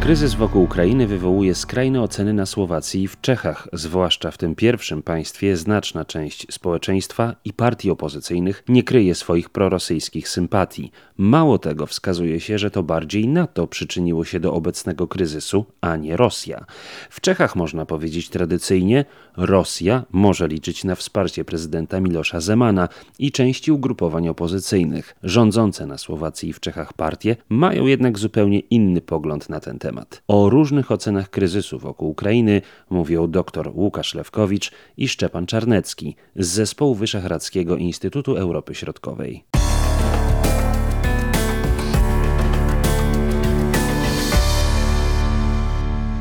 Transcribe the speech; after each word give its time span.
Kryzys 0.00 0.34
wokół 0.34 0.62
Ukrainy 0.62 1.06
wywołuje 1.06 1.54
skrajne 1.54 2.02
oceny 2.02 2.32
na 2.32 2.46
Słowacji 2.46 3.02
i 3.02 3.08
w 3.08 3.20
Czechach, 3.20 3.68
zwłaszcza 3.72 4.30
w 4.30 4.38
tym 4.38 4.54
pierwszym 4.54 5.02
państwie 5.02 5.56
znaczna 5.56 6.04
część 6.04 6.46
społeczeństwa 6.52 7.36
i 7.44 7.52
partii 7.52 7.90
opozycyjnych 7.90 8.64
nie 8.68 8.82
kryje 8.82 9.14
swoich 9.14 9.50
prorosyjskich 9.50 10.28
sympatii. 10.28 10.92
Mało 11.16 11.58
tego, 11.58 11.86
wskazuje 11.86 12.40
się, 12.40 12.58
że 12.58 12.70
to 12.70 12.82
bardziej 12.82 13.28
NATO 13.28 13.66
przyczyniło 13.66 14.24
się 14.24 14.40
do 14.40 14.54
obecnego 14.54 15.08
kryzysu, 15.08 15.66
a 15.80 15.96
nie 15.96 16.16
Rosja. 16.16 16.64
W 17.10 17.20
Czechach 17.20 17.56
można 17.56 17.86
powiedzieć 17.86 18.28
tradycyjnie, 18.28 19.04
Rosja 19.36 20.04
może 20.12 20.48
liczyć 20.48 20.84
na 20.84 20.94
wsparcie 20.94 21.44
prezydenta 21.44 22.00
Milosza 22.00 22.40
Zemana 22.40 22.88
i 23.18 23.32
części 23.32 23.72
ugrupowań 23.72 24.28
opozycyjnych. 24.28 25.16
Rządzące 25.22 25.86
na 25.86 25.98
Słowacji 25.98 26.48
i 26.48 26.52
w 26.52 26.60
Czechach 26.60 26.92
partie 26.92 27.36
mają 27.48 27.86
jednak 27.86 28.18
zupełnie 28.18 28.58
inny 28.58 29.00
pogląd 29.00 29.48
na 29.48 29.60
ten 29.60 29.78
temat 29.78 29.89
temat. 29.90 30.22
O 30.28 30.50
różnych 30.50 30.90
ocenach 30.90 31.30
kryzysu 31.30 31.78
wokół 31.78 32.10
Ukrainy 32.10 32.62
mówią 32.90 33.30
dr 33.30 33.70
Łukasz 33.74 34.14
Lewkowicz 34.14 34.70
i 34.96 35.08
Szczepan 35.08 35.46
Czarnecki 35.46 36.16
z 36.36 36.46
zespołu 36.46 36.94
Wyszehradzkiego 36.94 37.76
Instytutu 37.76 38.36
Europy 38.36 38.74
Środkowej. 38.74 39.44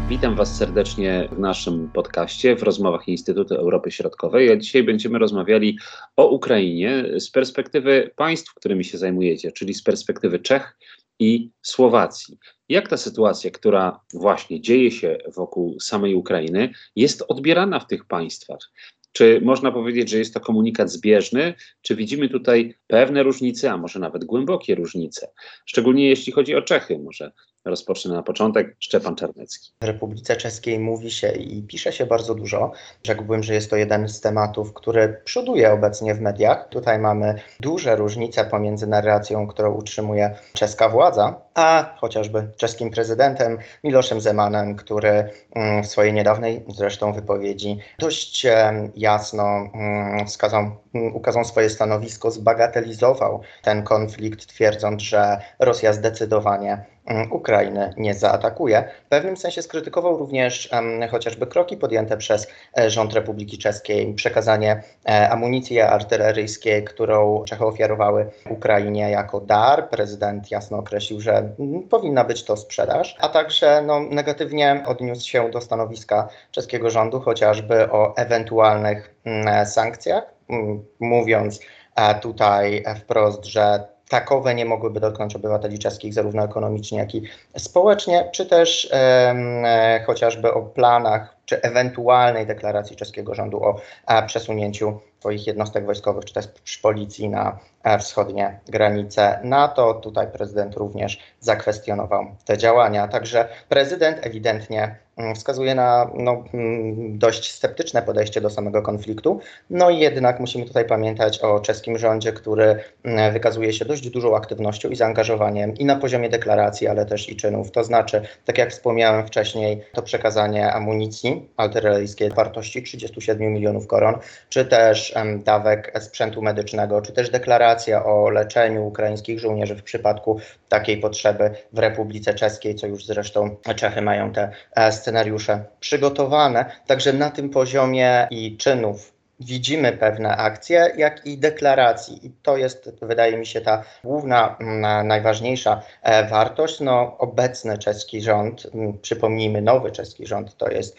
Witam 0.10 0.36
Was 0.36 0.56
serdecznie 0.56 1.30
w 1.32 1.40
naszym 1.40 1.90
podcaście, 1.94 2.56
w 2.56 2.64
rozmowach 2.64 3.08
Instytutu 3.08 3.56
Europy 3.56 3.92
Środkowej. 3.92 4.52
A 4.52 4.58
dzisiaj 4.58 4.84
będziemy 4.84 5.20
rozmawiali 5.20 5.78
o 6.16 6.28
Ukrainie 6.28 7.06
z 7.18 7.32
perspektywy 7.32 8.12
państw, 8.16 8.54
którymi 8.54 8.84
się 8.84 8.98
zajmujecie, 8.98 9.52
czyli 9.52 9.74
z 9.74 9.84
perspektywy 9.84 10.40
Czech 10.40 10.78
i 11.20 11.52
Słowacji. 11.62 12.38
Jak 12.70 12.88
ta 12.88 12.98
sytuacja, 12.98 13.52
która 13.52 14.00
właśnie 14.14 14.62
dzieje 14.62 14.92
się 14.92 15.18
wokół 15.36 15.80
samej 15.80 16.16
Ukrainy, 16.16 16.74
jest 16.96 17.24
odbierana 17.28 17.80
w 17.80 17.88
tych 17.88 18.06
państwach? 18.06 18.72
Czy 19.12 19.42
można 19.44 19.72
powiedzieć, 19.72 20.10
że 20.10 20.18
jest 20.18 20.34
to 20.34 20.40
komunikat 20.40 20.92
zbieżny, 20.92 21.54
czy 21.82 21.96
widzimy 21.96 22.30
tutaj 22.30 22.76
pewne 22.88 23.24
różnice, 23.24 23.72
a 23.72 23.78
może 23.78 24.00
nawet 24.00 24.26
głębokie 24.26 24.76
różnice? 24.76 25.32
Szczególnie 25.66 26.10
jeśli 26.10 26.34
chodzi 26.34 26.56
o 26.56 26.62
Czechy, 26.62 27.00
może 27.00 27.32
rozpocznę 27.66 28.14
na 28.14 28.24
początek. 28.24 28.76
Szczepan 28.80 29.16
Czarnecki. 29.16 29.72
W 29.82 29.86
Republice 29.86 30.36
Czeskiej 30.36 30.80
mówi 30.80 31.12
się 31.12 31.32
i 31.32 31.64
pisze 31.64 31.92
się 31.94 32.06
bardzo 32.06 32.36
dużo. 32.36 32.72
Rzekłbym, 33.04 33.44
że 33.44 33.54
jest 33.54 33.70
to 33.70 33.76
jeden 33.76 34.10
z 34.10 34.22
tematów, 34.22 34.74
który 34.74 35.22
przoduje 35.26 35.72
obecnie 35.72 36.16
w 36.16 36.22
mediach. 36.22 36.70
Tutaj 36.70 37.00
mamy 37.00 37.36
duże 37.60 37.96
różnice 37.96 38.46
pomiędzy 38.46 38.88
narracją, 38.88 39.48
którą 39.48 39.74
utrzymuje 39.74 40.36
czeska 40.54 40.90
władza, 40.90 41.42
a 41.54 41.96
chociażby 41.98 42.48
czeskim 42.58 42.92
prezydentem 42.92 43.58
Miloszem 43.84 44.22
Zemanem, 44.22 44.76
który 44.76 45.30
mm, 45.56 45.84
w 45.84 45.88
swojej 45.88 46.14
niedawnej 46.14 46.66
zresztą 46.68 47.14
wypowiedzi 47.14 47.80
dość 48.00 48.48
jasno 48.96 49.44
mm, 49.44 50.28
wskazał, 50.28 50.62
mm, 50.94 51.16
ukazał 51.16 51.46
swoje 51.46 51.70
stanowisko, 51.70 52.32
zbagatelizował 52.32 53.42
ten 53.62 53.84
konflikt, 53.84 54.48
twierdząc, 54.48 55.02
że 55.02 55.42
Rosja 55.60 55.94
zdecydowanie 55.94 56.86
Mm, 57.10 57.32
Ukrainy 57.32 57.94
nie 57.98 58.14
zaatakuje. 58.14 58.90
W 59.06 59.10
pewnym 59.10 59.38
sensie 59.38 59.62
skrytykował 59.62 60.18
również 60.18 60.70
chociażby 61.12 61.48
kroki 61.48 61.78
podjęte 61.78 62.18
przez 62.18 62.48
e, 62.78 62.90
rząd 62.90 63.14
Republiki 63.14 63.58
Czeskiej, 63.58 64.14
przekazanie 64.14 64.84
e, 65.10 65.30
amunicji 65.30 65.82
artyleryjskiej, 65.82 66.84
którą 66.84 67.44
Czechy 67.44 67.66
ofiarowały 67.66 68.30
Ukrainie 68.50 69.10
jako 69.10 69.42
dar. 69.42 69.90
Prezydent 69.90 70.52
jasno 70.52 70.78
określił, 70.78 71.22
że 71.22 71.38
m, 71.38 71.84
powinna 71.90 72.24
być 72.24 72.44
to 72.44 72.58
sprzedaż, 72.58 73.16
a 73.20 73.30
także 73.30 73.82
no, 73.82 74.00
negatywnie 74.00 74.84
odniósł 74.88 75.30
się 75.30 75.52
do 75.52 75.62
stanowiska 75.62 76.30
czeskiego 76.52 76.90
rządu, 76.90 77.20
chociażby 77.20 77.92
o 77.92 78.18
ewentualnych 78.18 79.16
mm, 79.26 79.66
sankcjach, 79.66 80.24
mm, 80.50 80.86
mówiąc 81.00 81.60
e, 81.96 82.20
tutaj 82.20 82.84
wprost, 83.00 83.46
że 83.46 83.84
takowe 84.10 84.56
nie 84.56 84.66
mogłyby 84.66 85.00
dotknąć 85.00 85.36
obywateli 85.36 85.80
czeskich 85.80 86.14
zarówno 86.14 86.44
ekonomicznie, 86.44 87.00
jak 87.00 87.16
i 87.16 87.24
społecznie, 87.58 88.30
czy 88.34 88.46
też 88.46 88.90
e, 88.92 90.04
chociażby 90.08 90.54
o 90.54 90.62
planach 90.62 91.39
czy 91.50 91.62
ewentualnej 91.62 92.48
deklaracji 92.48 92.96
czeskiego 92.96 93.36
rządu 93.36 93.64
o 93.64 93.76
a, 94.06 94.22
przesunięciu 94.22 95.00
swoich 95.20 95.48
jednostek 95.48 95.86
wojskowych, 95.86 96.26
czy 96.26 96.34
też 96.34 96.48
policji 96.82 97.30
na 97.30 97.60
a, 97.84 97.98
wschodnie 97.98 98.60
granice 98.68 99.40
NATO. 99.44 99.94
Tutaj 99.94 100.28
prezydent 100.28 100.76
również 100.76 101.20
zakwestionował 101.40 102.26
te 102.46 102.58
działania. 102.58 103.08
Także 103.08 103.48
prezydent 103.70 104.18
ewidentnie 104.22 104.96
mm, 105.18 105.36
wskazuje 105.36 105.76
na 105.76 106.10
no, 106.14 106.44
mm, 106.54 107.18
dość 107.20 107.54
sceptyczne 107.54 108.02
podejście 108.02 108.42
do 108.42 108.50
samego 108.50 108.82
konfliktu. 108.82 109.40
No 109.70 109.90
i 109.90 110.00
jednak 110.00 110.40
musimy 110.40 110.66
tutaj 110.66 110.86
pamiętać 110.86 111.40
o 111.40 111.60
czeskim 111.60 111.98
rządzie, 111.98 112.34
który 112.34 112.84
mm, 113.04 113.34
wykazuje 113.34 113.74
się 113.74 113.86
dość 113.86 114.10
dużą 114.10 114.36
aktywnością 114.36 114.90
i 114.90 114.96
zaangażowaniem 114.96 115.74
i 115.74 115.86
na 115.86 115.96
poziomie 115.96 116.30
deklaracji, 116.30 116.88
ale 116.88 117.06
też 117.06 117.30
i 117.30 117.36
czynów. 117.36 117.72
To 117.72 117.84
znaczy, 117.84 118.22
tak 118.46 118.58
jak 118.58 118.72
wspomniałem 118.72 119.28
wcześniej, 119.28 119.82
to 119.94 120.02
przekazanie 120.02 120.74
amunicji 120.74 121.39
artyleryjskiej 121.58 122.30
wartości 122.30 122.84
37 122.84 123.54
milionów 123.54 123.88
koron, 123.88 124.16
czy 124.50 124.66
też 124.66 125.14
dawek 125.44 125.94
sprzętu 126.00 126.42
medycznego, 126.42 127.02
czy 127.02 127.14
też 127.14 127.30
deklaracja 127.30 128.06
o 128.06 128.30
leczeniu 128.30 128.88
ukraińskich 128.88 129.40
żołnierzy 129.40 129.76
w 129.76 129.84
przypadku 129.84 130.40
takiej 130.70 130.98
potrzeby 130.98 131.52
w 131.74 131.80
Republice 131.80 132.34
Czeskiej, 132.34 132.76
co 132.76 132.88
już 132.88 133.06
zresztą 133.06 133.56
Czechy 133.76 134.02
mają 134.02 134.32
te 134.32 134.52
e, 134.76 134.92
scenariusze 134.92 135.66
przygotowane. 135.80 136.66
Także 136.88 137.14
na 137.14 137.30
tym 137.30 137.50
poziomie 137.50 138.28
i 138.32 138.58
czynów 138.58 139.19
widzimy 139.40 139.92
pewne 139.92 140.38
akcje, 140.38 140.94
jak 140.98 141.26
i 141.26 141.38
deklaracji. 141.38 142.28
I 142.28 142.32
to 142.44 142.58
jest, 142.58 142.92
wydaje 143.02 143.38
mi 143.38 143.46
się, 143.46 143.62
ta 143.62 143.84
główna, 144.04 144.58
najważniejsza 145.04 145.82
e, 146.02 146.28
wartość. 146.28 146.80
No, 146.80 147.18
obecny 147.18 147.78
czeski 147.78 148.22
rząd, 148.22 148.68
przypomnijmy, 149.02 149.62
nowy 149.62 149.92
czeski 149.92 150.28
rząd, 150.28 150.58
to 150.58 150.72
jest 150.72 150.98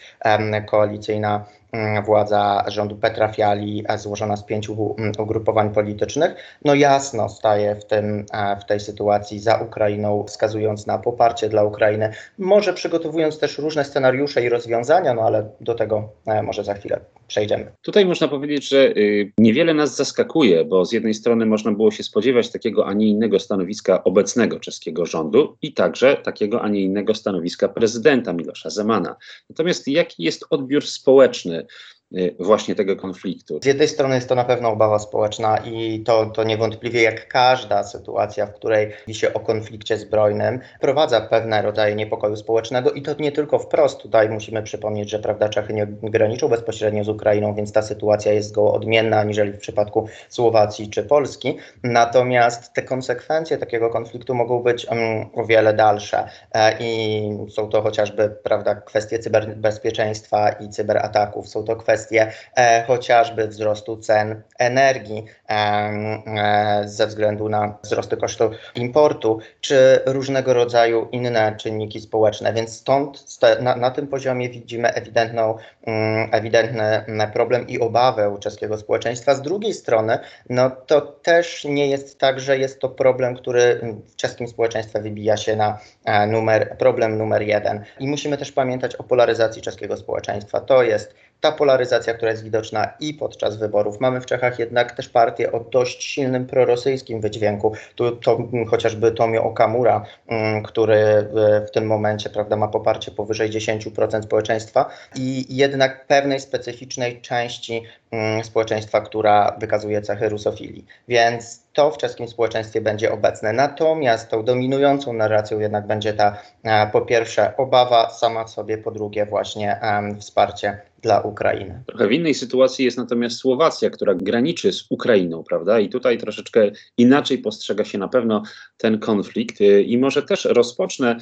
koalicyjna 0.65 1.31
Mm, 1.31 1.60
władza 2.05 2.63
rządu 2.67 2.95
Petra 2.95 3.27
Fiali 3.27 3.83
złożona 3.97 4.37
z 4.37 4.43
pięciu 4.43 4.95
mm, 4.97 5.11
ugrupowań 5.19 5.73
politycznych, 5.73 6.35
no 6.65 6.75
jasno 6.75 7.29
staje 7.29 7.75
w, 7.75 7.85
tym, 7.85 8.25
w 8.61 8.65
tej 8.65 8.79
sytuacji 8.79 9.39
za 9.39 9.57
Ukrainą, 9.57 10.23
wskazując 10.27 10.87
na 10.87 10.97
poparcie 10.97 11.49
dla 11.49 11.63
Ukrainy, 11.63 12.13
może 12.37 12.73
przygotowując 12.73 13.39
też 13.39 13.57
różne 13.57 13.85
scenariusze 13.85 14.43
i 14.43 14.49
rozwiązania, 14.49 15.13
no 15.13 15.21
ale 15.21 15.49
do 15.61 15.75
tego 15.75 16.09
e, 16.25 16.43
może 16.43 16.63
za 16.63 16.73
chwilę 16.73 16.99
przejdziemy. 17.27 17.71
Tutaj 17.81 18.05
można 18.05 18.27
powiedzieć, 18.27 18.69
że 18.69 18.87
y, 18.97 19.31
niewiele 19.37 19.73
nas 19.73 19.95
zaskakuje, 19.95 20.65
bo 20.65 20.85
z 20.85 20.91
jednej 20.91 21.13
strony 21.13 21.45
można 21.45 21.71
było 21.71 21.91
się 21.91 22.03
spodziewać 22.03 22.51
takiego, 22.51 22.87
a 22.87 22.93
nie 22.93 23.07
innego 23.07 23.39
stanowiska 23.39 24.03
obecnego 24.03 24.59
czeskiego 24.59 25.05
rządu 25.05 25.57
i 25.61 25.73
także 25.73 26.15
takiego, 26.15 26.61
a 26.61 26.69
nie 26.69 26.81
innego 26.81 27.15
stanowiska 27.15 27.69
prezydenta 27.69 28.33
Milosza 28.33 28.69
Zemana. 28.69 29.15
Natomiast 29.49 29.87
jaki 29.87 30.23
jest 30.23 30.45
odbiór 30.49 30.85
społeczny 30.85 31.60
Merci. 31.61 32.00
Właśnie 32.39 32.75
tego 32.75 32.95
konfliktu. 32.95 33.59
Z 33.63 33.65
jednej 33.65 33.87
strony 33.87 34.15
jest 34.15 34.29
to 34.29 34.35
na 34.35 34.43
pewno 34.43 34.69
obawa 34.69 34.99
społeczna 34.99 35.57
i 35.57 36.03
to, 36.05 36.25
to 36.25 36.43
niewątpliwie 36.43 37.01
jak 37.01 37.27
każda 37.27 37.83
sytuacja, 37.83 38.45
w 38.45 38.53
której 38.53 38.91
mówi 39.07 39.19
się 39.19 39.33
o 39.33 39.39
konflikcie 39.39 39.97
zbrojnym, 39.97 40.59
prowadza 40.79 41.21
pewne 41.21 41.61
rodzaje 41.61 41.95
niepokoju 41.95 42.35
społecznego 42.35 42.91
i 42.91 43.01
to 43.01 43.11
nie 43.19 43.31
tylko 43.31 43.59
wprost. 43.59 44.01
Tutaj 44.01 44.29
musimy 44.29 44.63
przypomnieć, 44.63 45.09
że 45.09 45.19
prawda, 45.19 45.49
Czechy 45.49 45.73
nie 45.73 45.87
graniczą 45.87 46.47
bezpośrednio 46.47 47.03
z 47.03 47.09
Ukrainą, 47.09 47.55
więc 47.55 47.71
ta 47.71 47.81
sytuacja 47.81 48.33
jest 48.33 48.49
zgoła 48.49 48.73
odmienna 48.73 49.19
aniżeli 49.19 49.51
w 49.51 49.59
przypadku 49.59 50.07
Słowacji 50.29 50.89
czy 50.89 51.03
Polski. 51.03 51.57
Natomiast 51.83 52.73
te 52.73 52.81
konsekwencje 52.81 53.57
takiego 53.57 53.89
konfliktu 53.89 54.35
mogą 54.35 54.63
być 54.63 54.85
um, 54.85 54.99
o 55.33 55.45
wiele 55.45 55.73
dalsze 55.73 56.29
e, 56.53 56.77
i 56.79 57.21
są 57.49 57.69
to 57.69 57.81
chociażby 57.81 58.29
prawda, 58.43 58.75
kwestie 58.75 59.19
cyberbezpieczeństwa 59.19 60.49
i 60.49 60.69
cyberataków, 60.69 61.49
są 61.49 61.63
to 61.63 61.75
kwestie 61.75 62.00
kwestie 62.01 62.31
e, 62.55 62.83
chociażby 62.83 63.47
wzrostu 63.47 63.97
cen 63.97 64.41
energii 64.59 65.25
e, 65.49 65.53
e, 65.53 66.81
ze 66.85 67.07
względu 67.07 67.49
na 67.49 67.77
wzrosty 67.83 68.17
kosztów 68.17 68.55
importu, 68.75 69.39
czy 69.61 69.99
różnego 70.05 70.53
rodzaju 70.53 71.07
inne 71.11 71.55
czynniki 71.57 72.01
społeczne. 72.01 72.53
Więc 72.53 72.73
stąd 72.73 73.25
na, 73.61 73.75
na 73.75 73.91
tym 73.91 74.07
poziomie 74.07 74.49
widzimy 74.49 74.93
ewidentną, 74.93 75.57
mm, 75.85 76.29
ewidentny 76.31 77.05
problem 77.33 77.67
i 77.67 77.79
obawę 77.79 78.37
czeskiego 78.39 78.77
społeczeństwa. 78.77 79.35
Z 79.35 79.41
drugiej 79.41 79.73
strony, 79.73 80.19
no 80.49 80.69
to 80.69 81.01
też 81.01 81.63
nie 81.65 81.87
jest 81.87 82.19
tak, 82.19 82.39
że 82.39 82.57
jest 82.57 82.79
to 82.79 82.89
problem, 82.89 83.35
który 83.35 83.81
w 84.07 84.15
czeskim 84.15 84.47
społeczeństwie 84.47 85.01
wybija 85.01 85.37
się 85.37 85.55
na 85.55 85.79
numer, 86.27 86.77
problem 86.77 87.17
numer 87.17 87.41
jeden. 87.41 87.83
I 87.99 88.07
musimy 88.07 88.37
też 88.37 88.51
pamiętać 88.51 88.95
o 88.95 89.03
polaryzacji 89.03 89.61
czeskiego 89.61 89.97
społeczeństwa. 89.97 90.59
To 90.59 90.83
jest 90.83 91.13
ta 91.41 91.51
polaryzacja, 91.51 92.13
która 92.13 92.31
jest 92.31 92.43
widoczna 92.43 92.93
i 92.99 93.13
podczas 93.13 93.57
wyborów. 93.57 93.99
Mamy 93.99 94.21
w 94.21 94.25
Czechach 94.25 94.59
jednak 94.59 94.91
też 94.91 95.09
partię 95.09 95.51
o 95.51 95.59
dość 95.59 96.03
silnym 96.03 96.47
prorosyjskim 96.47 97.21
wydźwięku. 97.21 97.73
Tu 97.95 98.11
to, 98.11 98.37
chociażby 98.69 99.11
Tomio 99.11 99.43
Okamura, 99.43 100.05
mm, 100.27 100.63
który 100.63 101.29
w 101.67 101.71
tym 101.71 101.85
momencie 101.85 102.29
prawda, 102.29 102.55
ma 102.55 102.67
poparcie 102.67 103.11
powyżej 103.11 103.49
10% 103.49 104.23
społeczeństwa 104.23 104.89
i 105.15 105.55
jednak 105.55 106.07
pewnej 106.07 106.39
specyficznej 106.39 107.21
części 107.21 107.83
mm, 108.11 108.43
społeczeństwa, 108.43 109.01
która 109.01 109.55
wykazuje 109.59 110.01
cechy 110.01 110.29
rusofilii. 110.29 110.85
Więc 111.07 111.61
to 111.73 111.91
w 111.91 111.97
czeskim 111.97 112.27
społeczeństwie 112.27 112.81
będzie 112.81 113.11
obecne. 113.11 113.53
Natomiast 113.53 114.29
tą 114.29 114.43
dominującą 114.43 115.13
narracją 115.13 115.59
jednak 115.59 115.87
będzie 115.87 116.13
ta 116.13 116.37
e, 116.63 116.87
po 116.87 117.01
pierwsze 117.01 117.57
obawa 117.57 118.09
sama 118.09 118.43
w 118.43 118.49
sobie, 118.49 118.77
po 118.77 118.91
drugie 118.91 119.25
właśnie 119.25 119.79
wsparcie 120.19 120.90
dla 121.01 121.21
Ukrainy. 121.21 121.83
Trochę 121.87 122.07
w 122.07 122.11
innej 122.11 122.33
sytuacji 122.33 122.85
jest 122.85 122.97
natomiast 122.97 123.37
Słowacja, 123.37 123.89
która 123.89 124.15
graniczy 124.15 124.73
z 124.73 124.85
Ukrainą, 124.89 125.43
prawda? 125.43 125.79
I 125.79 125.89
tutaj 125.89 126.17
troszeczkę 126.17 126.71
inaczej 126.97 127.37
postrzega 127.37 127.85
się 127.85 127.97
na 127.97 128.07
pewno 128.07 128.43
ten 128.77 128.99
konflikt. 128.99 129.61
I 129.85 129.97
może 129.97 130.23
też 130.23 130.45
rozpocznę, 130.45 131.15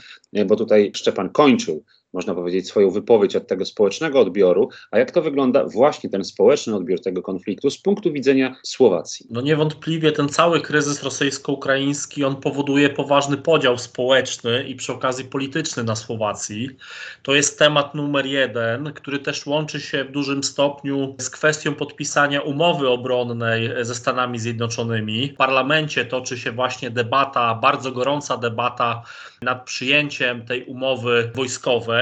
bo 0.45 0.55
tutaj 0.55 0.91
Szczepan 0.95 1.29
kończył 1.29 1.83
można 2.13 2.35
powiedzieć, 2.35 2.67
swoją 2.67 2.91
wypowiedź 2.91 3.35
od 3.35 3.47
tego 3.47 3.65
społecznego 3.65 4.19
odbioru, 4.19 4.69
a 4.91 4.99
jak 4.99 5.11
to 5.11 5.21
wygląda 5.21 5.65
właśnie 5.65 6.09
ten 6.09 6.23
społeczny 6.23 6.75
odbiór 6.75 7.01
tego 7.01 7.21
konfliktu 7.21 7.69
z 7.69 7.81
punktu 7.81 8.13
widzenia 8.13 8.55
Słowacji? 8.63 9.27
No 9.29 9.41
niewątpliwie 9.41 10.11
ten 10.11 10.29
cały 10.29 10.61
kryzys 10.61 11.03
rosyjsko-ukraiński, 11.03 12.23
on 12.23 12.35
powoduje 12.35 12.89
poważny 12.89 13.37
podział 13.37 13.77
społeczny 13.77 14.63
i 14.63 14.75
przy 14.75 14.93
okazji 14.93 15.25
polityczny 15.25 15.83
na 15.83 15.95
Słowacji. 15.95 16.69
To 17.23 17.35
jest 17.35 17.59
temat 17.59 17.95
numer 17.95 18.25
jeden, 18.25 18.93
który 18.93 19.19
też 19.19 19.45
łączy 19.45 19.81
się 19.81 20.03
w 20.03 20.11
dużym 20.11 20.43
stopniu 20.43 21.15
z 21.19 21.29
kwestią 21.29 21.75
podpisania 21.75 22.41
umowy 22.41 22.89
obronnej 22.89 23.69
ze 23.81 23.95
Stanami 23.95 24.39
Zjednoczonymi. 24.39 25.29
W 25.29 25.37
parlamencie 25.37 26.05
toczy 26.05 26.37
się 26.37 26.51
właśnie 26.51 26.89
debata, 26.89 27.55
bardzo 27.55 27.91
gorąca 27.91 28.37
debata 28.37 29.03
nad 29.41 29.65
przyjęciem 29.65 30.45
tej 30.45 30.63
umowy 30.63 31.31
wojskowej. 31.35 31.98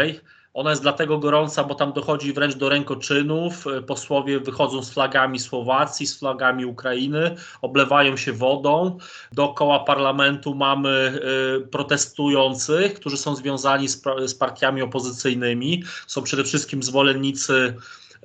Ona 0.57 0.69
jest 0.69 0.81
dlatego 0.81 1.17
gorąca, 1.17 1.63
bo 1.63 1.75
tam 1.75 1.93
dochodzi 1.93 2.33
wręcz 2.33 2.55
do 2.55 2.69
rękoczynów. 2.69 3.65
Posłowie 3.87 4.39
wychodzą 4.39 4.83
z 4.83 4.93
flagami 4.93 5.39
Słowacji, 5.39 6.07
z 6.07 6.19
flagami 6.19 6.65
Ukrainy, 6.65 7.35
oblewają 7.61 8.17
się 8.17 8.33
wodą. 8.33 8.97
Dookoła 9.31 9.79
parlamentu 9.79 10.55
mamy 10.55 11.19
y, 11.63 11.67
protestujących, 11.67 12.93
którzy 12.93 13.17
są 13.17 13.35
związani 13.35 13.87
z, 13.87 14.03
z 14.25 14.35
partiami 14.35 14.81
opozycyjnymi. 14.81 15.83
Są 16.07 16.23
przede 16.23 16.43
wszystkim 16.43 16.83
zwolennicy 16.83 17.73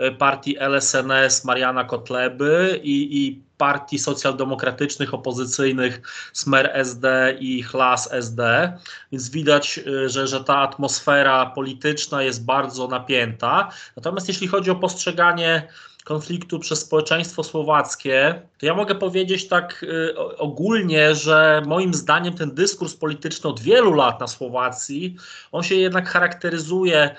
y, 0.01 0.13
partii 0.13 0.57
LSNS 0.59 1.45
Mariana 1.45 1.85
Kotleby 1.85 2.81
i, 2.83 3.27
i 3.27 3.43
partii 3.63 3.99
socjaldemokratycznych, 3.99 5.15
opozycyjnych, 5.15 6.01
Smer 6.33 6.71
SD 6.73 7.37
i 7.41 7.63
Chlas 7.63 8.13
SD, 8.13 8.73
więc 9.13 9.31
widać, 9.31 9.79
y, 9.79 10.09
że, 10.09 10.27
że 10.27 10.45
ta 10.45 10.59
atmosfera 10.59 11.47
polityczna 11.47 12.23
jest 12.23 12.45
bardzo 12.45 12.89
napięta. 12.89 13.71
Natomiast 13.97 14.29
jeśli 14.29 14.49
chodzi 14.49 14.71
o 14.71 14.75
postrzeganie 14.75 15.69
konfliktu 16.05 16.59
przez 16.59 16.81
społeczeństwo 16.81 17.45
słowackie, 17.45 18.43
to 18.59 18.67
ja 18.67 18.75
mogę 18.75 18.95
powiedzieć 18.95 19.49
tak 19.49 19.83
y, 19.83 20.19
ogólnie, 20.39 21.15
że 21.15 21.63
moim 21.67 21.95
zdaniem 21.95 22.35
ten 22.35 22.55
dyskurs 22.55 22.95
polityczny 22.95 23.51
od 23.51 23.61
wielu 23.61 23.95
lat 23.95 24.21
na 24.21 24.27
Słowacji, 24.27 25.17
on 25.53 25.63
się 25.63 25.75
jednak 25.75 26.09
charakteryzuje 26.09 27.17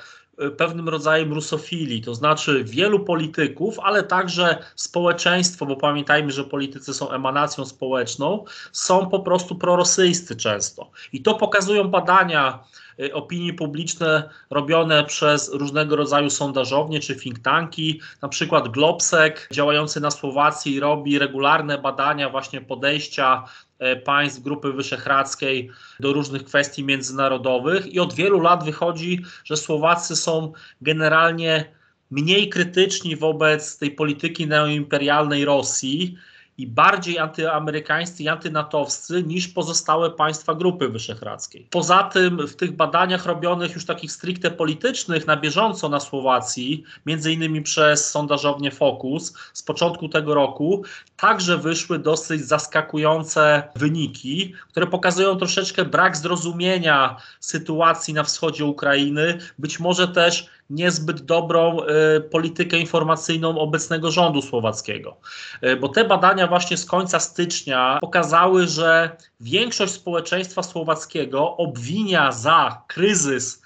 pewnym 0.57 0.89
rodzajem 0.89 1.33
rusofilii, 1.33 2.01
to 2.01 2.15
znaczy 2.15 2.63
wielu 2.63 3.00
polityków, 3.00 3.80
ale 3.80 4.03
także 4.03 4.57
społeczeństwo, 4.75 5.65
bo 5.65 5.75
pamiętajmy, 5.75 6.31
że 6.31 6.44
politycy 6.44 6.94
są 6.94 7.12
emanacją 7.12 7.65
społeczną, 7.65 8.45
są 8.71 9.09
po 9.09 9.19
prostu 9.19 9.56
prorosyjscy 9.56 10.35
często. 10.35 10.91
I 11.13 11.21
to 11.21 11.33
pokazują 11.33 11.88
badania 11.88 12.63
y, 13.00 13.13
opinii 13.13 13.53
publiczne 13.53 14.30
robione 14.50 15.03
przez 15.03 15.53
różnego 15.53 15.95
rodzaju 15.95 16.30
sondażownie 16.30 17.00
czy 17.00 17.15
think 17.15 17.39
tanki. 17.39 18.01
Na 18.21 18.27
przykład 18.27 18.68
Globsek 18.68 19.50
działający 19.51 20.00
na 20.00 20.12
Słowacji 20.12 20.80
robi 20.80 21.19
regularne 21.19 21.77
badania 21.77 22.30
właśnie 22.30 22.62
podejścia 22.62 23.44
E, 23.73 23.73
państw 24.06 24.41
Grupy 24.41 24.74
Wyszehradzkiej 24.74 25.69
do 26.00 26.13
różnych 26.13 26.44
kwestii 26.44 26.83
międzynarodowych 26.83 27.94
i 27.94 28.00
od 28.00 28.13
wielu 28.13 28.39
lat 28.39 28.65
wychodzi, 28.65 29.25
że 29.44 29.57
Słowacy 29.57 30.15
są 30.15 30.53
generalnie 30.81 31.65
mniej 32.12 32.50
krytyczni 32.50 33.15
wobec 33.15 33.77
tej 33.77 33.91
polityki 33.91 34.47
neoimperialnej 34.47 35.45
Rosji 35.45 36.18
i 36.58 36.68
bardziej 36.68 37.20
antyamerykańscy 37.20 38.24
i 38.24 38.28
antynatowscy 38.28 39.24
niż 39.24 39.48
pozostałe 39.48 40.12
państwa 40.12 40.56
Grupy 40.56 40.90
Wyszehradzkiej. 40.90 41.68
Poza 41.70 42.04
tym 42.04 42.48
w 42.48 42.56
tych 42.56 42.72
badaniach 42.72 43.26
robionych 43.26 43.74
już 43.74 43.86
takich 43.86 44.12
stricte 44.12 44.52
politycznych 44.52 45.28
na 45.28 45.38
bieżąco 45.38 45.90
na 45.90 46.00
Słowacji, 46.00 46.84
między 47.06 47.34
innymi 47.34 47.62
przez 47.62 48.10
sondażownię 48.10 48.72
Focus 48.72 49.34
z 49.54 49.64
początku 49.64 50.10
tego 50.10 50.34
roku, 50.34 50.84
także 51.18 51.58
wyszły 51.58 52.00
dosyć 52.00 52.46
zaskakujące 52.46 53.64
wyniki, 53.76 54.54
które 54.70 54.88
pokazują 54.88 55.36
troszeczkę 55.36 55.86
brak 55.86 56.18
zrozumienia 56.18 57.18
sytuacji 57.40 58.14
na 58.14 58.24
wschodzie 58.24 58.66
Ukrainy, 58.66 59.38
być 59.60 59.80
może 59.80 60.08
też 60.08 60.50
niezbyt 60.69 61.21
dobrą 61.21 61.77
y, 62.18 62.21
politykę 62.21 62.77
informacyjną 62.77 63.60
obecnego 63.60 64.12
rządu 64.12 64.42
słowackiego. 64.42 65.18
Y, 65.63 65.75
bo 65.75 65.89
te 65.89 66.06
badania 66.06 66.48
właśnie 66.48 66.77
z 66.77 66.86
końca 66.86 67.19
stycznia 67.19 67.98
pokazały, 68.01 68.68
że 68.68 69.18
większość 69.39 69.94
społeczeństwa 69.94 70.63
słowackiego 70.63 71.57
obwinia 71.57 72.31
za 72.31 72.81
kryzys 72.88 73.62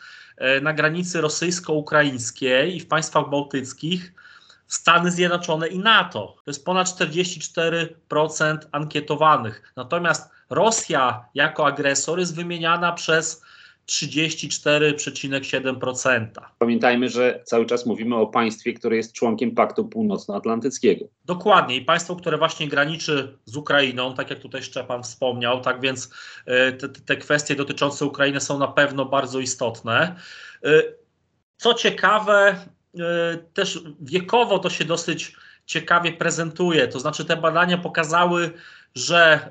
y, 0.57 0.61
na 0.61 0.73
granicy 0.73 1.21
rosyjsko-ukraińskiej 1.21 2.75
i 2.75 2.79
w 2.79 2.87
państwach 2.87 3.29
bałtyckich 3.29 4.13
Stany 4.67 5.11
Zjednoczone 5.11 5.67
i 5.67 5.79
NATO. 5.79 6.35
To 6.45 6.51
jest 6.51 6.65
ponad 6.65 6.87
44% 6.87 8.57
ankietowanych. 8.71 9.73
Natomiast 9.75 10.29
Rosja 10.49 11.25
jako 11.35 11.67
agresor 11.67 12.19
jest 12.19 12.35
wymieniana 12.35 12.91
przez 12.91 13.41
34,7%. 13.91 16.27
Pamiętajmy, 16.59 17.09
że 17.09 17.41
cały 17.43 17.65
czas 17.65 17.85
mówimy 17.85 18.15
o 18.15 18.27
państwie, 18.27 18.73
które 18.73 18.95
jest 18.95 19.13
członkiem 19.13 19.55
Paktu 19.55 19.85
Północnoatlantyckiego. 19.85 21.05
Dokładnie 21.25 21.75
i 21.75 21.85
państwo, 21.85 22.15
które 22.15 22.37
właśnie 22.37 22.67
graniczy 22.67 23.37
z 23.45 23.57
Ukrainą, 23.57 24.15
tak 24.15 24.29
jak 24.29 24.39
tutaj 24.39 24.63
Szczepan 24.63 25.03
wspomniał, 25.03 25.61
tak 25.61 25.81
więc 25.81 26.09
e, 26.45 26.71
te, 26.71 26.89
te 26.89 27.17
kwestie 27.17 27.55
dotyczące 27.55 28.05
Ukrainy 28.05 28.41
są 28.41 28.59
na 28.59 28.67
pewno 28.67 29.05
bardzo 29.05 29.39
istotne. 29.39 30.15
E, 30.63 30.83
co 31.57 31.73
ciekawe, 31.73 32.65
e, 32.99 33.37
też 33.53 33.83
wiekowo 34.01 34.59
to 34.59 34.69
się 34.69 34.85
dosyć 34.85 35.35
ciekawie 35.67 36.13
prezentuje. 36.13 36.87
To 36.87 36.99
znaczy, 36.99 37.25
te 37.25 37.37
badania 37.37 37.77
pokazały, 37.77 38.53
że 38.95 39.49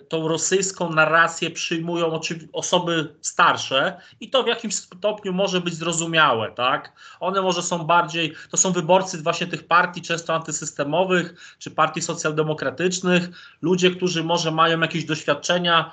y, 0.00 0.04
tą 0.04 0.28
rosyjską 0.28 0.92
narrację 0.92 1.50
przyjmują 1.50 2.20
osoby 2.52 3.14
starsze 3.20 4.00
i 4.20 4.30
to 4.30 4.42
w 4.42 4.46
jakimś 4.46 4.74
stopniu 4.74 5.32
może 5.32 5.60
być 5.60 5.74
zrozumiałe, 5.74 6.52
tak? 6.52 6.92
One 7.20 7.42
może 7.42 7.62
są 7.62 7.78
bardziej, 7.78 8.34
to 8.50 8.56
są 8.56 8.72
wyborcy 8.72 9.22
właśnie 9.22 9.46
tych 9.46 9.66
partii 9.66 10.02
często 10.02 10.34
antysystemowych 10.34 11.56
czy 11.58 11.70
partii 11.70 12.02
socjaldemokratycznych, 12.02 13.28
ludzie, 13.62 13.90
którzy 13.90 14.24
może 14.24 14.50
mają 14.50 14.80
jakieś 14.80 15.04
doświadczenia 15.04 15.90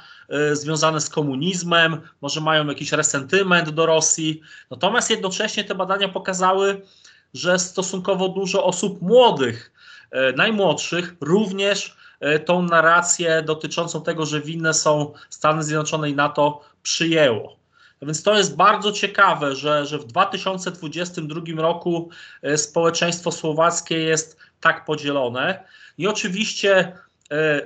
y, 0.51 0.55
związane 0.55 1.01
z 1.01 1.09
komunizmem, 1.09 2.01
może 2.21 2.41
mają 2.41 2.67
jakiś 2.67 2.91
resentyment 2.91 3.69
do 3.69 3.85
Rosji. 3.85 4.41
Natomiast 4.71 5.09
jednocześnie 5.09 5.63
te 5.63 5.75
badania 5.75 6.09
pokazały, 6.09 6.81
że 7.33 7.59
stosunkowo 7.59 8.29
dużo 8.29 8.65
osób 8.65 9.01
młodych, 9.01 9.71
y, 10.13 10.33
najmłodszych 10.38 11.15
również 11.21 12.00
E, 12.19 12.39
tą 12.39 12.62
narrację 12.62 13.41
dotyczącą 13.41 14.03
tego, 14.03 14.25
że 14.25 14.41
winne 14.41 14.74
są 14.74 15.13
Stany 15.29 15.63
Zjednoczone 15.63 16.09
i 16.09 16.15
NATO 16.15 16.62
przyjęło. 16.83 17.59
Więc 18.01 18.24
to 18.24 18.38
jest 18.38 18.55
bardzo 18.55 18.91
ciekawe, 18.91 19.55
że, 19.55 19.86
że 19.86 19.98
w 19.98 20.05
2022 20.05 21.41
roku 21.57 22.09
e, 22.41 22.57
społeczeństwo 22.57 23.31
słowackie 23.31 23.98
jest 23.98 24.38
tak 24.62 24.86
podzielone. 24.86 25.63
I 25.98 26.07
oczywiście 26.07 26.98
e, 27.31 27.62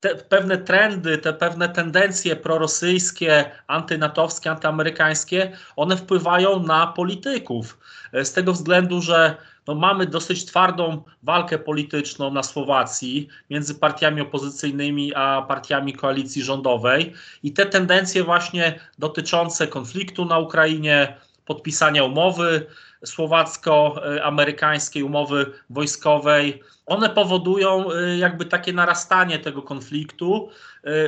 te 0.00 0.14
pewne 0.14 0.58
trendy, 0.58 1.18
te 1.18 1.32
pewne 1.32 1.68
tendencje 1.68 2.36
prorosyjskie, 2.36 3.50
antynatowskie, 3.66 4.50
antyamerykańskie, 4.50 5.52
one 5.76 5.96
wpływają 5.96 6.62
na 6.62 6.86
polityków. 6.86 7.78
Z 8.12 8.32
tego 8.32 8.52
względu, 8.52 9.00
że 9.00 9.36
no 9.66 9.74
mamy 9.74 10.06
dosyć 10.06 10.44
twardą 10.44 11.02
walkę 11.22 11.58
polityczną 11.58 12.30
na 12.30 12.42
Słowacji 12.42 13.28
między 13.50 13.74
partiami 13.74 14.20
opozycyjnymi 14.20 15.14
a 15.14 15.42
partiami 15.42 15.92
koalicji 15.92 16.42
rządowej 16.42 17.14
i 17.42 17.52
te 17.52 17.66
tendencje 17.66 18.24
właśnie 18.24 18.80
dotyczące 18.98 19.66
konfliktu 19.66 20.24
na 20.24 20.38
Ukrainie, 20.38 21.16
podpisania 21.50 22.04
umowy 22.04 22.66
słowacko-amerykańskiej, 23.04 25.02
umowy 25.02 25.52
wojskowej. 25.70 26.62
One 26.86 27.08
powodują 27.08 27.84
jakby 28.18 28.44
takie 28.44 28.72
narastanie 28.72 29.38
tego 29.38 29.62
konfliktu. 29.62 30.48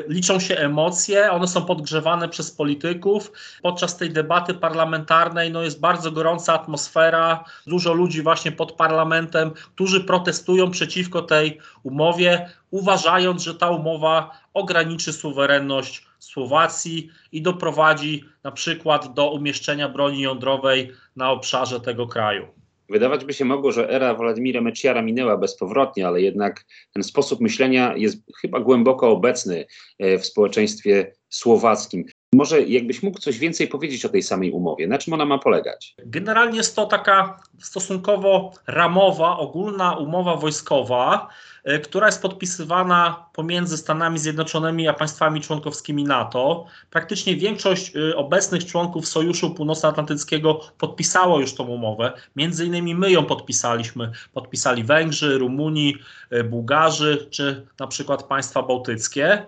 Liczą 0.09 0.41
się 0.41 0.57
emocje, 0.57 1.33
one 1.33 1.49
są 1.49 1.65
podgrzewane 1.65 2.29
przez 2.29 2.51
polityków. 2.51 3.33
Podczas 3.63 3.97
tej 3.97 4.11
debaty 4.11 4.55
parlamentarnej 4.55 5.51
no, 5.51 5.63
jest 5.63 5.81
bardzo 5.81 6.11
gorąca 6.13 6.55
atmosfera, 6.55 7.45
dużo 7.67 7.93
ludzi 7.93 8.23
właśnie 8.23 8.53
pod 8.53 8.73
parlamentem, 8.73 9.51
którzy 9.51 10.05
protestują 10.05 10.71
przeciwko 10.71 11.23
tej 11.23 11.59
umowie, 11.83 12.51
uważając, 12.71 13.43
że 13.43 13.55
ta 13.55 13.71
umowa 13.71 14.31
ograniczy 14.55 15.13
suwerenność 15.13 16.12
Słowacji 16.23 17.11
i 17.33 17.43
doprowadzi 17.43 18.25
na 18.45 18.53
przykład 18.53 19.15
do 19.15 19.31
umieszczenia 19.31 19.89
broni 19.89 20.21
jądrowej 20.21 20.93
na 21.17 21.31
obszarze 21.31 21.81
tego 21.81 22.07
kraju. 22.07 22.47
Wydawać 22.89 23.25
by 23.25 23.33
się 23.33 23.45
mogło, 23.45 23.73
że 23.73 23.91
era 23.91 24.15
Władimira 24.15 24.61
Mečiara 24.61 25.03
minęła 25.03 25.37
bezpowrotnie, 25.37 26.07
ale 26.07 26.21
jednak 26.21 26.65
ten 26.95 27.03
sposób 27.03 27.41
myślenia 27.41 27.97
jest 27.97 28.23
chyba 28.41 28.61
głęboko 28.61 29.11
obecny 29.11 29.67
e, 29.99 30.19
w 30.19 30.27
społeczeństwie 30.27 31.13
słowackim. 31.29 32.05
Może 32.35 32.63
jakbyś 32.63 33.03
mógł 33.03 33.19
coś 33.19 33.39
więcej 33.39 33.69
powiedzieć 33.69 34.05
o 34.05 34.09
tej 34.09 34.23
samej 34.23 34.51
umowie? 34.51 34.87
Na 34.87 34.99
czym 34.99 35.13
ona 35.13 35.25
ma 35.25 35.39
polegać? 35.39 35.95
Generalnie 36.07 36.57
jest 36.57 36.77
to 36.77 36.87
taka 36.87 37.41
stosunkowo 37.59 38.53
ramowa, 38.67 39.39
ogólna 39.39 39.97
umowa 39.97 40.37
wojskowa, 40.37 41.29
e, 41.65 41.79
która 41.79 42.07
jest 42.07 42.23
podpisywana 42.23 43.27
pomiędzy 43.33 43.77
Stanami 43.77 44.19
Zjednoczonymi 44.19 44.89
a 44.89 44.93
państwami 44.93 45.41
członkowskimi 45.41 46.05
NATO. 46.05 46.67
Praktycznie 46.91 47.37
większość 47.37 47.93
e, 47.97 48.17
obecnych 48.17 48.67
członków 48.67 49.09
Sojuszu 49.09 49.55
Północnoatlantyckiego 49.55 50.61
podpisało 50.79 51.41
już 51.41 51.55
tą 51.55 51.65
umowę. 51.65 52.13
Między 52.37 52.67
innymi 52.67 52.95
my 52.95 53.11
ją 53.11 53.25
podpisaliśmy. 53.25 54.13
Podpisali 54.33 54.85
Węgrzy, 54.85 55.39
Rumuni, 55.39 55.97
e, 56.31 56.45
Bułgarzy 56.45 57.27
czy 57.31 57.67
na 57.81 57.87
przykład 57.87 58.23
państwa 58.23 58.63
bałtyckie. 58.63 59.47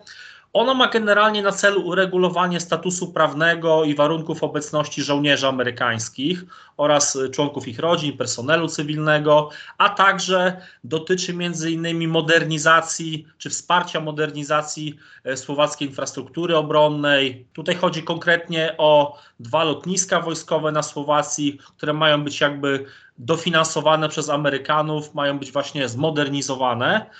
Ona 0.54 0.74
ma 0.74 0.88
generalnie 0.88 1.42
na 1.42 1.52
celu 1.52 1.86
uregulowanie 1.86 2.60
statusu 2.60 3.12
prawnego 3.12 3.84
i 3.84 3.94
warunków 3.94 4.42
obecności 4.42 5.02
żołnierzy 5.02 5.46
amerykańskich 5.46 6.44
oraz 6.76 7.18
członków 7.32 7.68
ich 7.68 7.78
rodzin, 7.78 8.16
personelu 8.16 8.68
cywilnego, 8.68 9.50
a 9.78 9.88
także 9.88 10.60
dotyczy 10.84 11.32
m.in. 11.32 12.08
modernizacji 12.08 13.26
czy 13.38 13.50
wsparcia 13.50 14.00
modernizacji 14.00 14.96
e, 15.24 15.36
słowackiej 15.36 15.88
infrastruktury 15.88 16.56
obronnej. 16.56 17.46
Tutaj 17.52 17.74
chodzi 17.74 18.02
konkretnie 18.02 18.74
o 18.78 19.18
dwa 19.40 19.64
lotniska 19.64 20.20
wojskowe 20.20 20.72
na 20.72 20.82
Słowacji, 20.82 21.58
które 21.76 21.92
mają 21.92 22.24
być 22.24 22.40
jakby 22.40 22.84
dofinansowane 23.18 24.08
przez 24.08 24.28
Amerykanów, 24.28 25.14
mają 25.14 25.38
być 25.38 25.52
właśnie 25.52 25.88
zmodernizowane. 25.88 27.10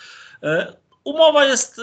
E, 0.43 0.73
umowa 1.05 1.45
jest 1.45 1.81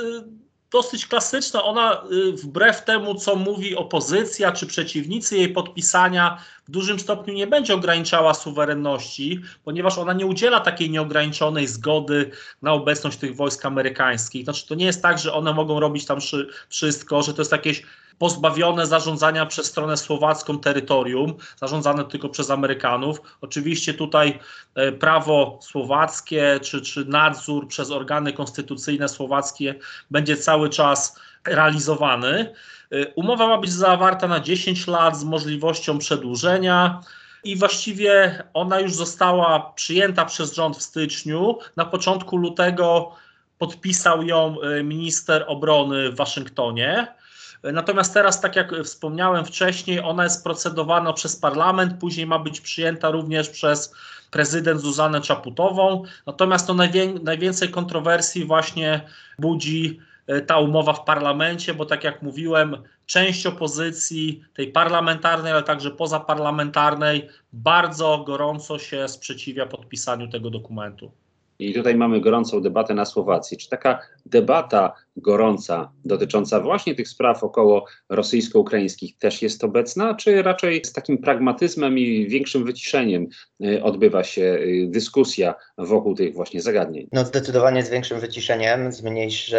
dosyć 0.72 1.08
klasyczna. 1.08 1.63
Ona 1.63 2.04
y, 2.12 2.34
wbrew 2.34 2.84
temu, 2.84 3.16
co 3.16 3.36
mówi 3.36 3.75
opozycja 3.75 4.51
czy 4.51 4.68
przeciwnicy 4.68 5.38
jej 5.38 5.50
podpisania, 5.50 6.38
w 6.68 6.72
dużym 6.72 7.00
stopniu 7.00 7.34
nie 7.34 7.48
będzie 7.48 7.74
ograniczała 7.74 8.34
suwerenności, 8.34 9.42
ponieważ 9.63 9.98
ona 9.98 10.13
nie 10.13 10.25
udziela 10.25 10.60
takiej 10.60 10.90
nieograniczonej 10.90 11.68
zgody 11.68 12.32
na 12.62 12.74
obecność 12.74 13.18
tych 13.18 13.36
wojsk 13.36 13.66
amerykańskich. 13.66 14.44
Znaczy, 14.44 14.68
to 14.68 14.75
nie 14.75 14.86
jest 14.86 15.01
tak, 15.01 15.20
że 15.20 15.34
one 15.34 15.54
mogą 15.54 15.80
robić 15.80 16.06
tam 16.06 16.18
wszystko, 16.70 17.24
że 17.24 17.34
to 17.34 17.42
jest 17.42 17.51
jakieś 17.51 17.84
pozbawione 18.22 18.88
zarządzania 18.88 19.46
przez 19.46 19.66
stronę 19.66 19.98
słowacką 19.98 20.60
terytorium, 20.60 21.34
zarządzane 21.56 22.06
tylko 22.06 22.30
przez 22.30 22.50
Amerykanów. 22.50 23.22
Oczywiście 23.42 23.94
tutaj 23.94 24.40
e, 24.75 24.92
prawo 24.92 25.60
słowackie 25.62 26.60
czy, 26.63 26.82
czy 26.82 27.06
nadzór 27.06 27.68
przez 27.68 27.92
organy 27.92 28.34
konstytucyjne 28.34 29.10
słowackie 29.10 29.75
będzie 30.12 30.38
cały 30.38 30.70
czas 30.70 31.20
realizowany. 31.48 32.54
E, 32.92 33.08
umowa 33.13 33.48
ma 33.48 33.58
być 33.58 33.72
zawarta 33.72 34.28
na 34.28 34.40
10 34.40 34.88
lat 34.88 35.18
z 35.18 35.24
możliwością 35.24 35.98
przedłużenia. 35.98 37.01
I 37.44 37.56
właściwie 37.56 38.44
ona 38.54 38.80
już 38.80 38.94
została 38.94 39.60
przyjęta 39.75 40.25
przez 40.25 40.54
rząd 40.54 40.78
w 40.78 40.82
styczniu. 40.82 41.58
Na 41.75 41.86
początku 41.86 42.38
lutego 42.38 43.12
podpisał 43.58 44.24
ją 44.24 44.62
e, 44.62 44.84
minister 44.84 45.46
obrony 45.48 46.12
w 46.12 46.16
Waszyngtonie. 46.16 47.21
Natomiast 47.63 48.13
teraz, 48.13 48.41
tak 48.41 48.56
jak 48.56 48.72
wspomniałem 48.84 49.46
wcześniej, 49.46 50.00
ona 50.00 50.24
jest 50.24 50.44
procedowana 50.44 51.13
przez 51.13 51.36
parlament, 51.36 51.94
później 52.00 52.27
ma 52.27 52.39
być 52.39 52.62
przyjęta 52.62 53.10
również 53.10 53.50
przez 53.50 53.94
prezydent 54.32 54.82
Zuzanę 54.82 55.22
Czaputową. 55.22 56.03
Natomiast 56.25 56.68
to 56.68 56.74
najwię 56.74 57.13
najwięcej 57.24 57.70
kontrowersji 57.70 58.46
właśnie 58.46 59.01
budzi 59.39 60.00
e, 60.27 60.41
ta 60.41 60.60
umowa 60.60 60.94
w 60.94 61.03
parlamencie, 61.03 61.74
bo 61.74 61.86
tak 61.86 62.03
jak 62.03 62.22
mówiłem, 62.22 62.77
część 63.06 63.46
opozycji, 63.46 64.44
tej 64.53 64.72
parlamentarnej, 64.72 65.51
ale 65.51 65.63
także 65.63 65.91
pozaparlamentarnej, 65.91 67.30
bardzo 67.53 68.24
gorąco 68.27 68.80
się 68.80 69.08
sprzeciwia 69.08 69.65
podpisaniu 69.65 70.27
tego 70.27 70.50
dokumentu. 70.50 71.12
I 71.60 71.74
tutaj 71.74 71.96
mamy 71.96 72.22
gorącą 72.22 72.62
debatę 72.62 72.94
na 72.94 73.06
Słowacji. 73.06 73.58
Czy 73.58 73.70
taka 73.70 74.00
debata 74.25 74.94
gorąca 75.15 75.91
dotycząca 76.06 76.60
właśnie 76.60 76.96
tych 76.96 77.08
spraw 77.08 77.44
około 77.44 77.86
rosyjsko-ukraińskich 78.10 79.18
też 79.18 79.41
jest 79.41 79.63
obecna, 79.63 80.15
czy 80.15 80.44
raczej 80.44 80.86
z 80.86 80.94
takim 80.94 81.18
pragmatyzmem 81.18 81.98
i 81.98 82.27
większym 82.27 82.65
wyciszeniem 82.65 83.27
y, 83.65 83.84
odbywa 83.84 84.24
się 84.24 84.41
y, 84.41 84.88
dyskusja 84.89 85.56
wokół 85.77 86.15
tych 86.15 86.34
właśnie 86.34 86.62
zagadnień? 86.62 87.08
No 87.12 87.25
zdecydowanie 87.25 87.84
z 87.84 87.89
większym 87.89 88.20
wyciszeniem, 88.20 88.91
z, 88.91 89.03
mniejszą, 89.03 89.58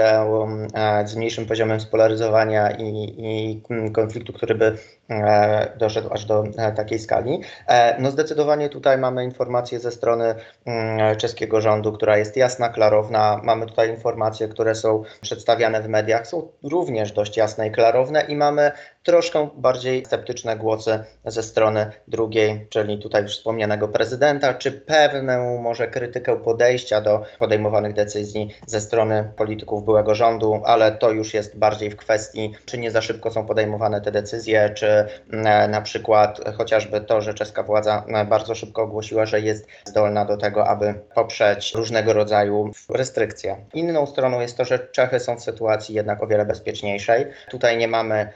e, 0.74 1.08
z 1.08 1.16
mniejszym 1.16 1.46
poziomem 1.46 1.80
spolaryzowania 1.80 2.70
i, 2.70 3.14
i 3.18 3.62
konfliktu, 3.92 4.32
który 4.32 4.54
by 4.54 4.76
e, 5.10 5.76
doszedł 5.78 6.12
aż 6.12 6.24
do 6.24 6.44
e, 6.56 6.72
takiej 6.72 6.98
skali. 6.98 7.40
No 7.98 8.10
zdecydowanie 8.10 8.68
tutaj 8.68 8.98
mamy 8.98 9.24
informacje 9.24 9.80
ze 9.80 9.90
strony 9.90 10.34
mm, 10.64 11.16
czeskiego 11.16 11.60
rządu, 11.60 11.92
która 11.92 12.18
jest 12.18 12.36
jasna, 12.36 12.68
klarowna. 12.68 13.40
Mamy 13.44 13.66
tutaj 13.66 13.90
informacje, 13.90 14.48
które 14.48 14.74
są 14.74 15.02
przedstawiane 15.42 15.82
w 15.82 15.88
mediach, 15.88 16.26
są 16.26 16.48
również 16.62 17.12
dość 17.12 17.36
jasne 17.36 17.68
i 17.68 17.70
klarowne 17.70 18.20
i 18.28 18.36
mamy 18.36 18.72
troszkę 19.02 19.48
bardziej 19.56 20.04
sceptyczne 20.04 20.56
głosy 20.56 21.04
ze 21.24 21.42
strony 21.42 21.90
drugiej, 22.08 22.66
czyli 22.70 22.98
tutaj 22.98 23.22
już 23.22 23.32
wspomnianego 23.32 23.88
prezydenta, 23.88 24.54
czy 24.54 24.72
pewną 24.72 25.58
może 25.58 25.88
krytykę 25.88 26.36
podejścia 26.36 27.00
do 27.00 27.22
podejmowanych 27.38 27.92
decyzji 27.92 28.48
ze 28.66 28.80
strony 28.80 29.32
polityków 29.36 29.84
byłego 29.84 30.14
rządu, 30.14 30.62
ale 30.64 30.92
to 30.92 31.10
już 31.10 31.34
jest 31.34 31.58
bardziej 31.58 31.90
w 31.90 31.96
kwestii, 31.96 32.52
czy 32.64 32.78
nie 32.78 32.90
za 32.90 33.02
szybko 33.02 33.30
są 33.30 33.46
podejmowane 33.46 34.00
te 34.00 34.12
decyzje, 34.12 34.70
czy 34.70 34.86
mm, 35.32 35.70
na 35.70 35.82
przykład 35.82 36.40
chociażby 36.56 37.00
to, 37.00 37.20
że 37.20 37.34
czeska 37.34 37.62
władza 37.62 38.04
mm, 38.08 38.28
bardzo 38.28 38.54
szybko 38.54 38.82
ogłosiła, 38.82 39.26
że 39.26 39.40
jest 39.40 39.66
zdolna 39.84 40.24
do 40.24 40.36
tego, 40.36 40.68
aby 40.68 40.94
poprzeć 41.14 41.74
różnego 41.74 42.12
rodzaju 42.12 42.70
restrykcje. 42.88 43.56
Inną 43.74 44.06
stroną 44.06 44.40
jest 44.40 44.56
to, 44.56 44.64
że 44.64 44.78
Czechy 44.78 45.20
są 45.20 45.36
w 45.36 45.42
sytuacji 45.42 45.94
jednak 45.94 46.22
o 46.22 46.26
wiele 46.26 46.44
bezpieczniejszej. 46.44 47.26
Tutaj 47.50 47.76
nie 47.78 47.88
mamy 47.88 48.32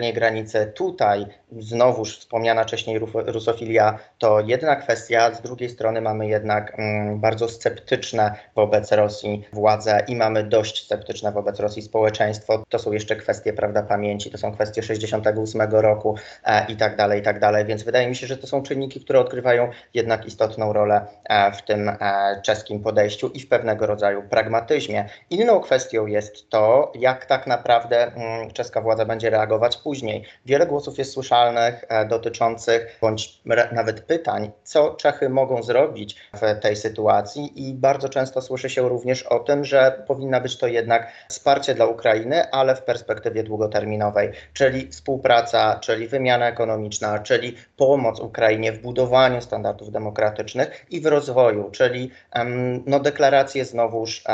bezpośredniej 0.00 0.12
granicy. 0.12 0.72
Tutaj 0.74 1.26
znowuż 1.58 2.18
wspomniana 2.18 2.64
wcześniej 2.64 3.00
rusofilia 3.12 3.98
to 4.18 4.40
jedna 4.40 4.76
kwestia, 4.76 5.34
z 5.34 5.42
drugiej 5.42 5.70
strony 5.70 6.00
mamy 6.00 6.28
jednak 6.28 6.78
mm, 6.78 7.20
bardzo 7.20 7.48
sceptyczne 7.48 8.34
wobec 8.56 8.92
Rosji 8.92 9.44
władze 9.52 10.04
i 10.08 10.16
mamy 10.16 10.44
dość 10.44 10.84
sceptyczne 10.84 11.32
wobec 11.32 11.60
Rosji 11.60 11.82
społeczeństwo. 11.82 12.64
To 12.68 12.78
są 12.78 12.92
jeszcze 12.92 13.16
kwestie 13.16 13.52
prawda 13.52 13.82
pamięci, 13.82 14.30
to 14.30 14.38
są 14.38 14.52
kwestie 14.52 14.82
68 14.82 15.62
roku 15.70 16.16
e, 16.44 16.66
i 16.72 16.76
tak 16.76 16.96
dalej, 16.96 17.20
i 17.20 17.22
tak 17.22 17.40
dalej. 17.40 17.64
Więc 17.64 17.82
wydaje 17.82 18.08
mi 18.08 18.16
się, 18.16 18.26
że 18.26 18.36
to 18.36 18.46
są 18.46 18.62
czynniki, 18.62 19.00
które 19.00 19.20
odgrywają 19.20 19.70
jednak 19.94 20.26
istotną 20.26 20.72
rolę 20.72 21.06
e, 21.24 21.52
w 21.52 21.62
tym 21.62 21.88
e, 21.88 21.96
czeskim 22.42 22.82
podejściu 22.82 23.28
i 23.28 23.40
w 23.40 23.48
pewnego 23.48 23.86
rodzaju 23.86 24.22
pragmatyzmie. 24.22 25.08
Inną 25.30 25.60
kwestią 25.60 26.06
jest 26.06 26.50
to, 26.50 26.92
jak 26.94 27.26
tak 27.26 27.46
naprawdę 27.46 28.12
mm, 28.12 28.50
czeska 28.50 28.80
władza 28.80 29.04
będzie 29.04 29.30
reagować 29.30 29.76
później. 29.76 30.24
Wiele 30.46 30.66
głosów 30.66 30.98
jest 30.98 31.12
słyszalnych 31.12 31.39
e, 31.48 32.06
dotyczących 32.06 32.98
bądź 33.00 33.40
nawet 33.72 34.00
pytań, 34.00 34.50
co 34.62 34.94
Czechy 34.94 35.28
mogą 35.28 35.62
zrobić 35.62 36.16
w 36.34 36.60
tej 36.60 36.76
sytuacji 36.76 37.68
i 37.68 37.74
bardzo 37.74 38.08
często 38.08 38.42
słyszy 38.42 38.70
się 38.70 38.88
również 38.88 39.22
o 39.22 39.38
tym, 39.38 39.64
że 39.64 40.04
powinna 40.06 40.40
być 40.40 40.58
to 40.58 40.66
jednak 40.66 41.12
wsparcie 41.28 41.74
dla 41.74 41.86
Ukrainy, 41.86 42.50
ale 42.50 42.76
w 42.76 42.82
perspektywie 42.82 43.42
długoterminowej, 43.42 44.30
czyli 44.52 44.88
współpraca, 44.88 45.78
czyli 45.80 46.08
wymiana 46.08 46.48
ekonomiczna, 46.48 47.18
czyli 47.18 47.56
pomoc 47.76 48.20
Ukrainie 48.20 48.72
w 48.72 48.82
budowaniu 48.82 49.40
standardów 49.40 49.90
demokratycznych 49.90 50.86
i 50.90 51.00
w 51.00 51.06
rozwoju, 51.06 51.70
czyli 51.70 52.10
no, 52.86 53.00
deklaracje 53.00 53.64
znowuż 53.64 54.24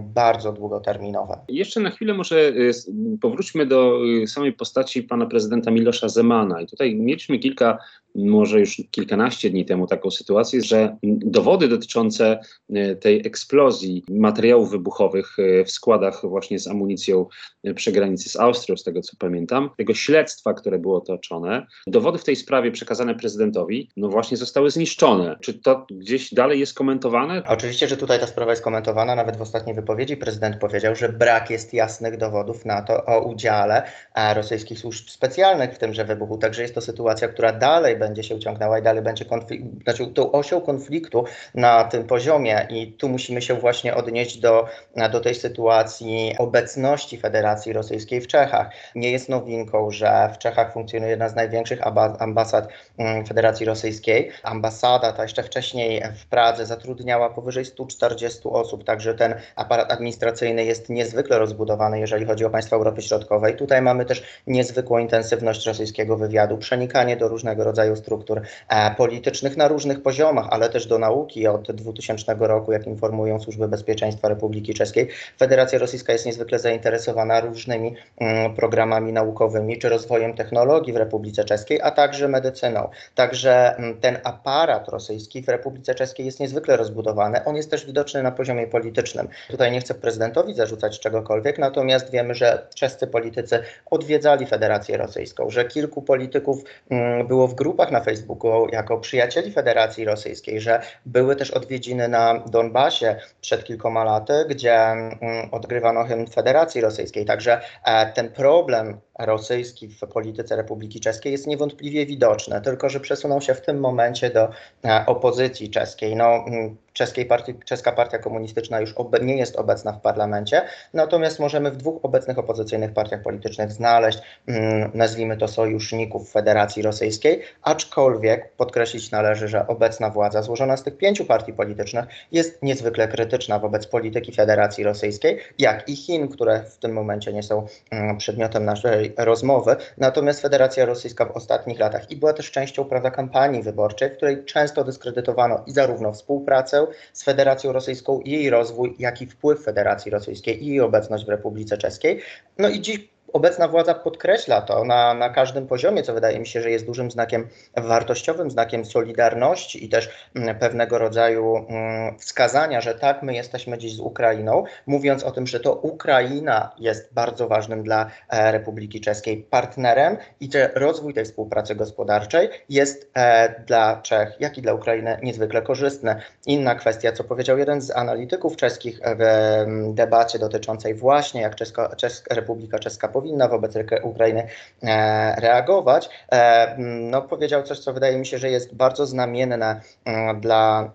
bardzo 0.00 0.52
długoterminowe. 0.52 1.38
Jeszcze 1.48 1.80
na 1.80 1.90
chwilę 1.90 2.14
może 2.14 2.36
y, 2.36 2.72
powróćmy 3.20 3.66
do 3.66 3.98
y, 4.22 4.26
samej 4.26 4.52
postaci 4.52 5.02
pana 5.02 5.26
prezydenta 5.26 5.70
Milosza 5.70 6.08
Zemana. 6.08 6.27
I 6.62 6.66
tutaj 6.66 6.94
mieliśmy 6.94 7.38
kilka 7.38 7.78
może 8.14 8.60
już 8.60 8.82
kilkanaście 8.90 9.50
dni 9.50 9.64
temu 9.64 9.86
taką 9.86 10.10
sytuację, 10.10 10.62
że 10.62 10.96
dowody 11.02 11.68
dotyczące 11.68 12.40
e, 12.74 12.96
tej 12.96 13.26
eksplozji 13.26 14.04
materiałów 14.10 14.70
wybuchowych 14.70 15.36
e, 15.38 15.64
w 15.64 15.70
składach 15.70 16.20
właśnie 16.22 16.58
z 16.58 16.66
amunicją 16.66 17.26
przy 17.74 17.92
granicy 17.92 18.28
z 18.28 18.36
Austrią, 18.36 18.76
z 18.76 18.84
tego 18.84 19.02
co 19.02 19.16
pamiętam, 19.18 19.70
tego 19.78 19.94
śledztwa, 19.94 20.54
które 20.54 20.78
było 20.78 21.00
toczone, 21.00 21.66
dowody 21.86 22.18
w 22.18 22.24
tej 22.24 22.36
sprawie 22.36 22.72
przekazane 22.72 23.14
prezydentowi, 23.14 23.90
no 23.96 24.08
właśnie 24.08 24.36
zostały 24.36 24.70
zniszczone. 24.70 25.36
Czy 25.40 25.54
to 25.54 25.86
gdzieś 25.90 26.34
dalej 26.34 26.60
jest 26.60 26.74
komentowane? 26.74 27.42
Oczywiście, 27.46 27.88
że 27.88 27.96
tutaj 27.96 28.20
ta 28.20 28.26
sprawa 28.26 28.52
jest 28.52 28.62
komentowana. 28.62 29.14
Nawet 29.14 29.36
w 29.36 29.42
ostatniej 29.42 29.74
wypowiedzi 29.74 30.16
prezydent 30.16 30.56
powiedział, 30.56 30.96
że 30.96 31.08
brak 31.08 31.50
jest 31.50 31.74
jasnych 31.74 32.16
dowodów 32.16 32.64
na 32.64 32.82
to 32.82 33.04
o 33.04 33.20
udziale 33.20 33.82
e, 34.14 34.34
rosyjskich 34.34 34.78
służb 34.78 35.08
specjalnych 35.08 35.74
w 35.74 35.78
tymże 35.78 36.04
wybuchu. 36.04 36.38
Także 36.38 36.62
jest 36.62 36.74
to 36.74 36.80
sytuacja, 36.80 37.28
która 37.28 37.52
dalej 37.52 37.97
będzie 37.98 38.22
się 38.22 38.38
ciągnęła 38.38 38.78
i 38.78 38.82
dalej 38.82 39.02
będzie 39.02 39.24
konflikt, 39.24 39.64
znaczy 39.82 40.06
tą 40.06 40.32
osią 40.32 40.60
konfliktu 40.60 41.24
na 41.54 41.84
tym 41.84 42.04
poziomie 42.04 42.66
i 42.70 42.92
tu 42.92 43.08
musimy 43.08 43.42
się 43.42 43.54
właśnie 43.54 43.94
odnieść 43.94 44.38
do, 44.38 44.66
do 45.12 45.20
tej 45.20 45.34
sytuacji 45.34 46.34
obecności 46.38 47.18
Federacji 47.18 47.72
Rosyjskiej 47.72 48.20
w 48.20 48.26
Czechach. 48.26 48.70
Nie 48.94 49.10
jest 49.10 49.28
nowinką, 49.28 49.90
że 49.90 50.30
w 50.34 50.38
Czechach 50.38 50.72
funkcjonuje 50.72 51.10
jedna 51.10 51.28
z 51.28 51.34
największych 51.34 51.80
ambasad 52.18 52.68
mm, 52.98 53.26
Federacji 53.26 53.66
Rosyjskiej. 53.66 54.30
Ambasada 54.42 55.12
ta 55.12 55.22
jeszcze 55.22 55.42
wcześniej 55.42 56.02
w 56.16 56.26
Pradze 56.26 56.66
zatrudniała 56.66 57.30
powyżej 57.30 57.64
140 57.64 58.40
osób, 58.44 58.84
także 58.84 59.14
ten 59.14 59.34
aparat 59.56 59.92
administracyjny 59.92 60.64
jest 60.64 60.88
niezwykle 60.88 61.38
rozbudowany, 61.38 62.00
jeżeli 62.00 62.26
chodzi 62.26 62.44
o 62.44 62.50
państwa 62.50 62.76
Europy 62.76 63.02
Środkowej. 63.02 63.56
Tutaj 63.56 63.82
mamy 63.82 64.04
też 64.04 64.22
niezwykłą 64.46 64.98
intensywność 64.98 65.66
rosyjskiego 65.66 66.16
wywiadu, 66.16 66.58
przenikanie 66.58 67.16
do 67.16 67.28
różnego 67.28 67.64
rodzaju 67.64 67.87
struktur 67.96 68.40
e, 68.68 68.94
politycznych 68.94 69.56
na 69.56 69.68
różnych 69.68 70.02
poziomach, 70.02 70.46
ale 70.50 70.68
też 70.68 70.86
do 70.86 70.98
nauki. 70.98 71.46
Od 71.46 71.72
2000 71.72 72.36
roku, 72.38 72.72
jak 72.72 72.86
informują 72.86 73.40
służby 73.40 73.68
bezpieczeństwa 73.68 74.28
Republiki 74.28 74.74
Czeskiej, 74.74 75.08
Federacja 75.38 75.78
Rosyjska 75.78 76.12
jest 76.12 76.26
niezwykle 76.26 76.58
zainteresowana 76.58 77.40
różnymi 77.40 77.94
mm, 78.18 78.54
programami 78.54 79.12
naukowymi 79.12 79.78
czy 79.78 79.88
rozwojem 79.88 80.34
technologii 80.34 80.92
w 80.92 80.96
Republice 80.96 81.44
Czeskiej, 81.44 81.80
a 81.82 81.90
także 81.90 82.28
medycyną. 82.28 82.88
Także 83.14 83.76
mm, 83.76 84.00
ten 84.00 84.18
aparat 84.24 84.88
rosyjski 84.88 85.42
w 85.42 85.48
Republice 85.48 85.94
Czeskiej 85.94 86.26
jest 86.26 86.40
niezwykle 86.40 86.76
rozbudowany. 86.76 87.44
On 87.44 87.56
jest 87.56 87.70
też 87.70 87.86
widoczny 87.86 88.22
na 88.22 88.30
poziomie 88.30 88.66
politycznym. 88.66 89.28
Tutaj 89.50 89.72
nie 89.72 89.80
chcę 89.80 89.94
prezydentowi 89.94 90.54
zarzucać 90.54 91.00
czegokolwiek, 91.00 91.58
natomiast 91.58 92.10
wiemy, 92.10 92.34
że 92.34 92.66
czescy 92.74 93.06
politycy 93.06 93.62
odwiedzali 93.90 94.46
Federację 94.46 94.96
Rosyjską, 94.96 95.50
że 95.50 95.64
kilku 95.64 96.02
polityków 96.02 96.64
mm, 96.90 97.26
było 97.26 97.48
w 97.48 97.54
grupach 97.78 97.92
na 97.92 98.00
Facebooku 98.00 98.68
jako 98.72 98.98
przyjacieli 98.98 99.52
Federacji 99.52 100.04
Rosyjskiej, 100.04 100.60
że 100.60 100.82
były 101.06 101.36
też 101.36 101.50
odwiedziny 101.50 102.08
na 102.08 102.38
Donbasie 102.38 103.16
przed 103.40 103.64
kilkoma 103.64 104.04
laty, 104.04 104.32
gdzie 104.48 104.74
mm, 104.74 105.48
odgrywano 105.50 106.04
hymn 106.04 106.26
Federacji 106.26 106.80
Rosyjskiej. 106.80 107.24
Także 107.24 107.60
e, 107.84 108.12
ten 108.12 108.32
problem 108.32 109.00
rosyjski 109.18 109.88
w 109.88 110.00
polityce 110.00 110.56
Republiki 110.56 111.00
Czeskiej 111.00 111.32
jest 111.32 111.46
niewątpliwie 111.46 112.06
widoczny, 112.06 112.60
tylko 112.60 112.88
że 112.88 113.00
przesunął 113.00 113.40
się 113.40 113.54
w 113.54 113.60
tym 113.60 113.80
momencie 113.80 114.30
do 114.30 114.48
e, 114.84 115.04
opozycji 115.06 115.70
czeskiej. 115.70 116.16
No, 116.16 116.44
mm, 116.46 116.76
czeskiej 116.98 117.26
partii, 117.26 117.54
czeska 117.64 117.92
partia 117.92 118.18
komunistyczna 118.18 118.80
już 118.80 118.94
nie 119.22 119.36
jest 119.36 119.56
obecna 119.56 119.92
w 119.92 120.00
parlamencie, 120.00 120.62
natomiast 120.94 121.38
możemy 121.38 121.70
w 121.70 121.76
dwóch 121.76 122.04
obecnych 122.04 122.38
opozycyjnych 122.38 122.92
partiach 122.92 123.22
politycznych 123.22 123.72
znaleźć, 123.72 124.18
mm, 124.46 124.90
nazwijmy 124.94 125.36
to 125.36 125.48
sojuszników 125.48 126.30
Federacji 126.30 126.82
Rosyjskiej, 126.82 127.42
aczkolwiek 127.62 128.52
podkreślić 128.52 129.10
należy, 129.10 129.48
że 129.48 129.66
obecna 129.66 130.10
władza 130.10 130.42
złożona 130.42 130.76
z 130.76 130.82
tych 130.82 130.96
pięciu 130.96 131.24
partii 131.24 131.52
politycznych 131.52 132.04
jest 132.32 132.62
niezwykle 132.62 133.08
krytyczna 133.08 133.58
wobec 133.58 133.86
polityki 133.86 134.32
Federacji 134.32 134.84
Rosyjskiej, 134.84 135.38
jak 135.58 135.88
i 135.88 135.96
Chin, 135.96 136.28
które 136.28 136.62
w 136.62 136.78
tym 136.78 136.92
momencie 136.92 137.32
nie 137.32 137.42
są 137.42 137.66
mm, 137.90 138.16
przedmiotem 138.16 138.64
naszej 138.64 139.14
rozmowy. 139.18 139.76
Natomiast 139.98 140.42
Federacja 140.42 140.84
Rosyjska 140.84 141.24
w 141.24 141.30
ostatnich 141.30 141.78
latach 141.78 142.10
i 142.10 142.16
była 142.16 142.32
też 142.32 142.50
częścią 142.50 142.84
prawda, 142.84 143.10
kampanii 143.10 143.62
wyborczej, 143.62 144.10
w 144.10 144.16
której 144.16 144.44
często 144.44 144.84
dyskredytowano 144.84 145.62
i 145.66 145.72
zarówno 145.72 146.12
współpracę 146.12 146.87
z 147.12 147.24
Federacją 147.24 147.72
Rosyjską, 147.72 148.20
jej 148.24 148.50
rozwój, 148.50 148.94
jak 148.98 149.22
i 149.22 149.26
wpływ 149.26 149.64
Federacji 149.64 150.10
Rosyjskiej 150.10 150.64
i 150.64 150.66
jej 150.66 150.80
obecność 150.80 151.24
w 151.24 151.28
Republice 151.28 151.78
Czeskiej. 151.78 152.20
No 152.58 152.68
i 152.68 152.80
dziś 152.80 153.08
obecna 153.32 153.68
władza 153.68 153.94
podkreśla 153.94 154.62
to 154.62 154.84
na, 154.84 155.14
na 155.14 155.30
każdym 155.30 155.66
poziomie, 155.66 156.02
co 156.02 156.14
wydaje 156.14 156.40
mi 156.40 156.46
się, 156.46 156.62
że 156.62 156.70
jest 156.70 156.86
dużym 156.86 157.10
znakiem 157.10 157.48
wartościowym, 157.76 158.50
znakiem 158.50 158.84
solidarności 158.84 159.84
i 159.84 159.88
też 159.88 160.10
mm, 160.34 160.58
pewnego 160.58 160.98
rodzaju 160.98 161.56
mm, 161.56 162.18
wskazania, 162.18 162.80
że 162.80 162.94
tak, 162.94 163.22
my 163.22 163.34
jesteśmy 163.34 163.78
dziś 163.78 163.96
z 163.96 164.00
Ukrainą, 164.00 164.64
mówiąc 164.86 165.24
o 165.24 165.30
tym, 165.30 165.46
że 165.46 165.60
to 165.60 165.74
Ukraina 165.74 166.72
jest 166.78 167.14
bardzo 167.14 167.48
ważnym 167.48 167.82
dla 167.82 168.10
e, 168.28 168.52
Republiki 168.52 169.00
Czeskiej 169.00 169.36
partnerem 169.36 170.16
i 170.40 170.52
że 170.52 170.70
rozwój 170.74 171.14
tej 171.14 171.24
współpracy 171.24 171.74
gospodarczej 171.74 172.48
jest 172.68 173.10
e, 173.14 173.64
dla 173.66 174.00
Czech, 174.02 174.36
jak 174.40 174.58
i 174.58 174.62
dla 174.62 174.74
Ukrainy 174.74 175.18
niezwykle 175.22 175.62
korzystny. 175.62 176.16
Inna 176.46 176.74
kwestia, 176.74 177.12
co 177.12 177.24
powiedział 177.24 177.58
jeden 177.58 177.80
z 177.80 177.90
analityków 177.90 178.56
czeskich 178.56 179.00
w 179.18 179.94
debacie 179.94 180.38
dotyczącej 180.38 180.94
właśnie, 180.94 181.40
jak 181.40 181.54
Czesko, 181.54 181.96
Czeska, 181.96 182.34
Republika 182.34 182.78
Czeska 182.78 183.08
powinna 183.18 183.48
wobec 183.48 183.74
Ukrainy 184.02 184.48
e, 184.82 185.40
reagować, 185.40 186.08
e, 186.32 186.76
no, 186.78 187.22
powiedział 187.22 187.62
coś, 187.62 187.78
co 187.78 187.92
wydaje 187.92 188.18
mi 188.18 188.26
się, 188.26 188.38
że 188.38 188.50
jest 188.50 188.74
bardzo 188.74 189.06
znamienne 189.06 189.80
mm, 190.04 190.40
dla 190.40 190.92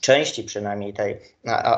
części 0.00 0.44
przynajmniej 0.44 0.92
tej 0.92 1.20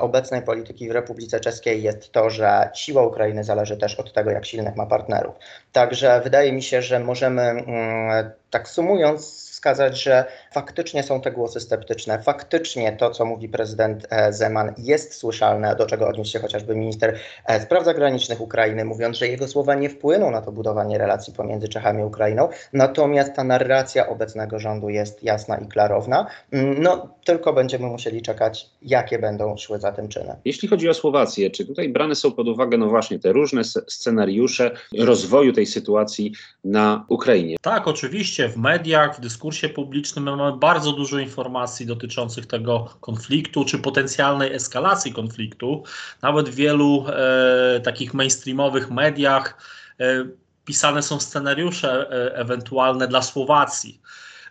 obecnej 0.01 0.42
polityki 0.42 0.88
w 0.88 0.92
Republice 0.92 1.40
Czeskiej 1.40 1.83
jest 1.83 2.12
to, 2.12 2.31
że 2.31 2.70
siła 2.75 3.03
Ukrainy 3.03 3.44
zależy 3.44 3.77
też 3.77 3.94
od 3.94 4.12
tego, 4.12 4.31
jak 4.31 4.46
silnych 4.46 4.77
ma 4.77 4.87
partnerów. 4.87 5.35
Także 5.72 6.20
wydaje 6.25 6.53
mi 6.53 6.62
się, 6.62 6.83
że 6.83 7.01
możemy, 7.01 7.42
mm, 7.42 8.31
tak 8.51 8.68
sumując, 8.68 9.45
wskazać, 9.66 10.02
że 10.02 10.24
faktycznie 10.52 11.02
są 11.02 11.20
te 11.20 11.33
głosy 11.33 11.61
sceptyczne, 11.61 12.22
faktycznie 12.22 12.92
to, 12.92 13.11
co 13.11 13.24
mówi 13.24 13.48
prezydent 13.48 14.07
e, 14.11 14.33
Zeman, 14.33 14.74
jest 14.79 15.14
słyszalne, 15.14 15.76
do 15.76 15.87
czego 15.87 16.09
odniósł 16.09 16.33
się 16.33 16.38
chociażby 16.38 16.76
minister 16.76 17.18
e, 17.46 17.61
spraw 17.61 17.85
zagranicznych 17.85 18.40
Ukrainy, 18.40 18.85
mówiąc, 18.85 19.16
że 19.16 19.29
jego 19.29 19.48
słowa 19.48 19.74
nie 19.74 19.90
wpłyną 19.90 20.31
na 20.31 20.42
to 20.42 20.52
budowanie 20.52 20.98
relacji 20.98 21.33
pomiędzy 21.33 21.68
Czechami 21.68 22.02
a 22.02 22.07
Ukrainą. 22.07 22.48
Natomiast 22.72 23.35
ta 23.35 23.44
narracja 23.44 24.09
obecnego 24.09 24.59
rządu 24.59 24.88
jest 24.88 25.22
jasna 25.22 25.59
i 25.59 25.68
klarowna. 25.68 26.26
Mm, 26.52 26.83
no, 26.83 27.09
tylko 27.24 27.52
będziemy 27.52 27.87
musieli 27.87 28.22
czekać, 28.22 28.70
jakie 28.83 29.18
będą 29.18 29.57
szły 29.57 29.79
za 29.79 29.92
tym 29.92 30.09
czyny. 30.09 30.37
Jeśli 30.44 30.68
chodzi 30.68 30.88
o 30.88 30.94
Słowację, 30.94 31.50
czy 31.50 31.66
tutaj 31.66 31.88
brane 31.88 32.14
są 32.14 32.33
pod 32.33 32.48
uwagę, 32.48 32.79
no 32.79 32.88
właśnie, 32.88 33.18
te 33.18 33.33
różne 33.33 33.64
scenariusze 33.64 34.70
rozwoju 34.98 35.52
tej 35.52 35.66
sytuacji 35.66 36.33
na 36.64 37.05
Ukrainie? 37.09 37.57
Tak, 37.62 37.88
oczywiście. 37.88 38.48
W 38.48 38.57
mediach, 38.57 39.16
w 39.16 39.20
dyskusji 39.20 39.56
publicznym 39.75 40.25
mamy 40.25 40.57
bardzo 40.59 40.92
dużo 40.92 41.19
informacji 41.19 41.87
dotyczących 41.87 42.47
tego 42.47 42.97
konfliktu, 43.01 43.64
czy 43.64 43.79
potencjalnej 43.79 44.53
eskalacji 44.55 45.12
konfliktu. 45.12 45.85
Nawet 46.23 46.49
w 46.49 46.55
wielu 46.55 47.05
e, 47.09 47.81
takich 47.81 48.14
mainstreamowych 48.14 48.90
mediach 48.90 49.59
e, 50.01 50.25
pisane 50.64 51.03
są 51.03 51.21
scenariusze 51.21 52.11
e, 52.11 52.37
ewentualne 52.37 53.09
dla 53.09 53.23
Słowacji. 53.23 54.01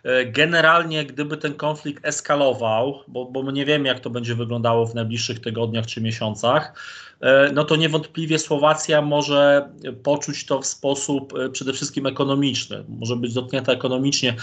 E, 0.06 0.26
generalnie, 0.26 1.04
gdyby 1.04 1.36
ten 1.36 1.54
konflikt 1.54 2.06
eskalował, 2.06 3.00
bo, 3.08 3.24
bo 3.24 3.50
nie 3.50 3.64
wiemy, 3.64 3.88
jak 3.88 4.00
to 4.00 4.10
będzie 4.10 4.34
wyglądało 4.34 4.86
w 4.86 4.94
najbliższych 4.94 5.40
tygodniach 5.40 5.86
czy 5.86 6.00
miesiącach, 6.00 6.72
e, 7.20 7.50
no 7.52 7.64
to 7.64 7.76
niewątpliwie 7.76 8.38
Słowacja 8.38 9.02
może 9.02 9.70
poczuć 10.02 10.46
to 10.46 10.60
w 10.60 10.66
sposób 10.66 11.34
przede 11.52 11.72
wszystkim 11.72 12.06
ekonomiczny, 12.06 12.84
może 12.88 13.16
być 13.16 13.34
dotknięta 13.34 13.72
ekonomicznie. 13.72 14.36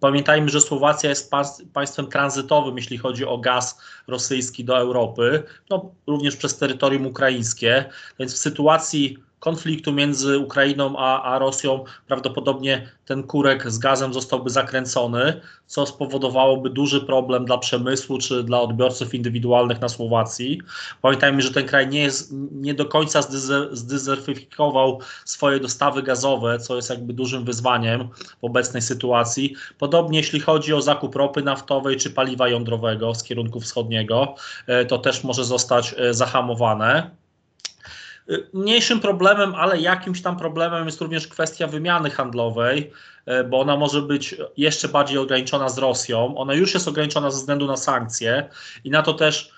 Pamiętajmy, 0.00 0.48
że 0.48 0.60
Słowacja 0.60 1.10
jest 1.10 1.32
państwem 1.72 2.06
tranzytowym, 2.06 2.76
jeśli 2.76 2.98
chodzi 2.98 3.24
o 3.24 3.38
gaz 3.38 3.80
rosyjski 4.06 4.64
do 4.64 4.78
Europy, 4.78 5.42
no, 5.70 5.90
również 6.06 6.36
przez 6.36 6.58
terytorium 6.58 7.06
ukraińskie, 7.06 7.84
więc 8.18 8.34
w 8.34 8.38
sytuacji 8.38 9.27
konfliktu 9.40 9.92
między 9.92 10.38
Ukrainą 10.38 10.94
a, 10.98 11.22
a 11.22 11.38
Rosją 11.38 11.84
prawdopodobnie 12.06 12.88
ten 13.04 13.22
kurek 13.22 13.70
z 13.70 13.78
gazem 13.78 14.14
zostałby 14.14 14.50
zakręcony, 14.50 15.40
co 15.66 15.86
spowodowałoby 15.86 16.70
duży 16.70 17.00
problem 17.00 17.44
dla 17.44 17.58
przemysłu 17.58 18.18
czy 18.18 18.44
dla 18.44 18.60
odbiorców 18.60 19.14
indywidualnych 19.14 19.80
na 19.80 19.88
Słowacji. 19.88 20.60
Pamiętajmy, 21.02 21.42
że 21.42 21.52
ten 21.52 21.66
kraj 21.66 21.88
nie, 21.88 22.02
jest, 22.02 22.32
nie 22.52 22.74
do 22.74 22.84
końca 22.84 23.22
zdyzerfikował 23.72 25.00
swoje 25.24 25.60
dostawy 25.60 26.02
gazowe, 26.02 26.58
co 26.58 26.76
jest 26.76 26.90
jakby 26.90 27.12
dużym 27.12 27.44
wyzwaniem 27.44 28.08
w 28.40 28.44
obecnej 28.44 28.82
sytuacji. 28.82 29.54
Podobnie 29.78 30.18
jeśli 30.18 30.40
chodzi 30.40 30.74
o 30.74 30.82
zakup 30.82 31.14
ropy 31.14 31.42
naftowej 31.42 31.96
czy 31.96 32.10
paliwa 32.10 32.48
jądrowego 32.48 33.14
z 33.14 33.22
kierunku 33.22 33.60
wschodniego, 33.60 34.34
e, 34.66 34.84
to 34.84 34.98
też 34.98 35.24
może 35.24 35.44
zostać 35.44 35.94
e, 35.98 36.14
zahamowane. 36.14 37.17
Mniejszym 38.52 39.00
problemem, 39.00 39.54
ale 39.54 39.80
jakimś 39.80 40.22
tam 40.22 40.36
problemem 40.36 40.86
jest 40.86 41.00
również 41.00 41.28
kwestia 41.28 41.66
wymiany 41.66 42.10
handlowej, 42.10 42.92
bo 43.50 43.60
ona 43.60 43.76
może 43.76 44.02
być 44.02 44.36
jeszcze 44.56 44.88
bardziej 44.88 45.18
ograniczona 45.18 45.68
z 45.68 45.78
Rosją. 45.78 46.36
Ona 46.36 46.54
już 46.54 46.74
jest 46.74 46.88
ograniczona 46.88 47.30
ze 47.30 47.36
względu 47.36 47.66
na 47.66 47.76
sankcje 47.76 48.48
i 48.84 48.90
na 48.90 49.02
to 49.02 49.14
też 49.14 49.52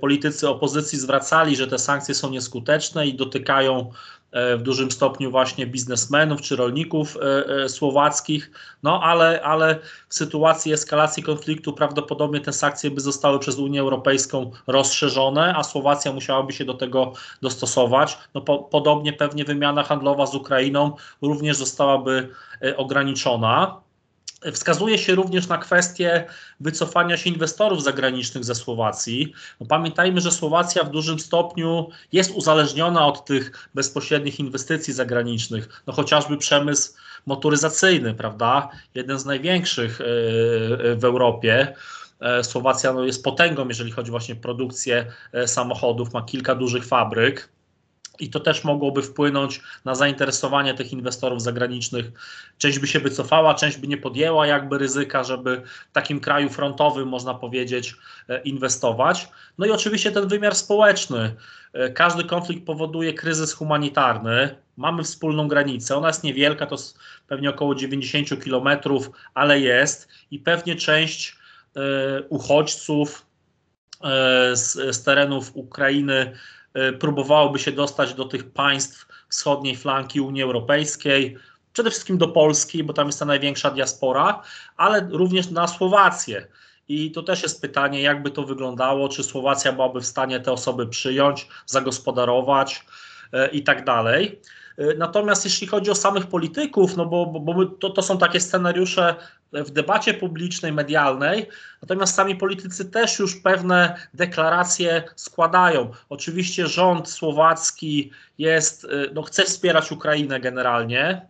politycy 0.00 0.48
opozycji 0.48 0.98
zwracali, 0.98 1.56
że 1.56 1.66
te 1.66 1.78
sankcje 1.78 2.14
są 2.14 2.30
nieskuteczne 2.30 3.06
i 3.06 3.14
dotykają 3.14 3.90
E, 4.23 4.23
w 4.34 4.62
dużym 4.62 4.90
stopniu 4.90 5.30
właśnie 5.30 5.66
biznesmenów 5.66 6.42
czy 6.42 6.56
rolników 6.56 7.16
e, 7.16 7.46
e, 7.64 7.68
słowackich, 7.68 8.50
no 8.82 9.02
ale, 9.02 9.42
ale 9.42 9.78
w 10.08 10.14
sytuacji 10.14 10.72
eskalacji 10.72 11.22
konfliktu 11.22 11.72
prawdopodobnie 11.72 12.40
te 12.40 12.52
sankcje 12.52 12.90
by 12.90 13.00
zostały 13.00 13.38
przez 13.38 13.58
Unię 13.58 13.80
Europejską 13.80 14.50
rozszerzone, 14.66 15.54
a 15.56 15.62
Słowacja 15.62 16.12
musiałaby 16.12 16.52
się 16.52 16.64
do 16.64 16.74
tego 16.74 17.12
dostosować. 17.42 18.18
No 18.34 18.40
po, 18.40 18.58
podobnie 18.58 19.12
pewnie 19.12 19.44
wymiana 19.44 19.82
handlowa 19.82 20.26
z 20.26 20.34
Ukrainą 20.34 20.92
również 21.22 21.56
zostałaby 21.56 22.28
ograniczona. 22.76 23.84
Wskazuje 24.52 24.98
się 24.98 25.14
również 25.14 25.48
na 25.48 25.58
kwestię 25.58 26.24
wycofania 26.60 27.16
się 27.16 27.30
inwestorów 27.30 27.82
zagranicznych 27.82 28.44
ze 28.44 28.54
Słowacji. 28.54 29.32
No 29.60 29.66
pamiętajmy, 29.66 30.20
że 30.20 30.30
Słowacja 30.30 30.84
w 30.84 30.90
dużym 30.90 31.18
stopniu 31.18 31.88
jest 32.12 32.30
uzależniona 32.30 33.06
od 33.06 33.24
tych 33.24 33.68
bezpośrednich 33.74 34.40
inwestycji 34.40 34.94
zagranicznych, 34.94 35.82
no 35.86 35.92
chociażby 35.92 36.36
przemysł 36.36 36.92
motoryzacyjny, 37.26 38.14
prawda? 38.14 38.68
Jeden 38.94 39.18
z 39.18 39.24
największych 39.24 40.00
e, 40.00 40.04
e, 40.04 40.96
w 40.96 41.04
Europie. 41.04 41.74
E, 42.20 42.44
Słowacja 42.44 42.92
no, 42.92 43.04
jest 43.04 43.24
potęgą, 43.24 43.68
jeżeli 43.68 43.90
chodzi 43.92 44.10
właśnie 44.10 44.34
o 44.34 44.38
produkcję 44.38 45.06
samochodów, 45.46 46.12
ma 46.12 46.22
kilka 46.22 46.54
dużych 46.54 46.86
fabryk. 46.86 47.48
I 48.18 48.30
to 48.30 48.40
też 48.40 48.64
mogłoby 48.64 49.02
wpłynąć 49.02 49.60
na 49.84 49.94
zainteresowanie 49.94 50.74
tych 50.74 50.92
inwestorów 50.92 51.42
zagranicznych. 51.42 52.12
Część 52.58 52.78
by 52.78 52.86
się 52.86 53.00
wycofała, 53.00 53.54
część 53.54 53.76
by 53.76 53.86
nie 53.86 53.96
podjęła 53.96 54.46
jakby 54.46 54.78
ryzyka, 54.78 55.24
żeby 55.24 55.62
w 55.90 55.92
takim 55.92 56.20
kraju 56.20 56.48
frontowym, 56.48 57.08
można 57.08 57.34
powiedzieć, 57.34 57.96
e, 58.28 58.42
inwestować. 58.42 59.28
No 59.58 59.66
i 59.66 59.70
oczywiście 59.70 60.12
ten 60.12 60.28
wymiar 60.28 60.54
społeczny. 60.54 61.34
E, 61.72 61.90
każdy 61.90 62.24
konflikt 62.24 62.66
powoduje 62.66 63.14
kryzys 63.14 63.52
humanitarny. 63.52 64.56
Mamy 64.76 65.02
wspólną 65.02 65.48
granicę, 65.48 65.96
ona 65.96 66.08
jest 66.08 66.24
niewielka, 66.24 66.66
to 66.66 66.74
jest 66.74 66.98
pewnie 67.28 67.50
około 67.50 67.74
90 67.74 68.44
kilometrów, 68.44 69.10
ale 69.34 69.60
jest 69.60 70.08
i 70.30 70.38
pewnie 70.38 70.76
część 70.76 71.36
e, 71.76 71.80
uchodźców 72.28 73.26
z, 74.52 74.96
z 74.96 75.02
terenów 75.02 75.50
Ukrainy 75.54 76.32
próbowałoby 77.00 77.58
się 77.58 77.72
dostać 77.72 78.14
do 78.14 78.24
tych 78.24 78.52
państw 78.52 79.06
wschodniej 79.28 79.76
flanki 79.76 80.20
Unii 80.20 80.42
Europejskiej, 80.42 81.36
przede 81.74 81.90
wszystkim 81.90 82.18
do 82.18 82.28
Polski, 82.28 82.84
bo 82.84 82.92
tam 82.92 83.06
jest 83.06 83.18
ta 83.18 83.24
największa 83.24 83.70
diaspora, 83.70 84.42
ale 84.76 85.08
również 85.10 85.50
na 85.50 85.68
Słowację. 85.68 86.46
I 86.88 87.10
to 87.10 87.22
też 87.22 87.42
jest 87.42 87.60
pytanie, 87.60 88.02
jakby 88.02 88.30
to 88.30 88.42
wyglądało, 88.42 89.08
czy 89.08 89.22
Słowacja 89.22 89.72
byłaby 89.72 90.00
w 90.00 90.06
stanie 90.06 90.40
te 90.40 90.52
osoby 90.52 90.86
przyjąć, 90.86 91.48
zagospodarować 91.66 92.86
e, 93.32 93.48
i 93.48 93.62
tak 93.62 93.84
dalej. 93.84 94.40
E, 94.78 94.94
natomiast 94.94 95.44
jeśli 95.44 95.66
chodzi 95.66 95.90
o 95.90 95.94
samych 95.94 96.26
polityków, 96.26 96.96
no 96.96 97.06
bo, 97.06 97.26
bo 97.26 97.54
my, 97.54 97.66
to, 97.80 97.90
to 97.90 98.02
są 98.02 98.18
takie 98.18 98.40
scenariusze 98.40 99.14
w 99.54 99.70
debacie 99.70 100.14
publicznej, 100.14 100.72
medialnej, 100.72 101.46
natomiast 101.82 102.14
sami 102.14 102.36
politycy 102.36 102.84
też 102.84 103.18
już 103.18 103.36
pewne 103.36 103.96
deklaracje 104.14 105.02
składają. 105.16 105.90
Oczywiście 106.08 106.66
rząd 106.66 107.08
słowacki 107.08 108.10
jest, 108.38 108.84
e, 108.84 108.88
no 109.14 109.22
chce 109.22 109.44
wspierać 109.44 109.92
Ukrainę 109.92 110.40
generalnie, 110.40 111.26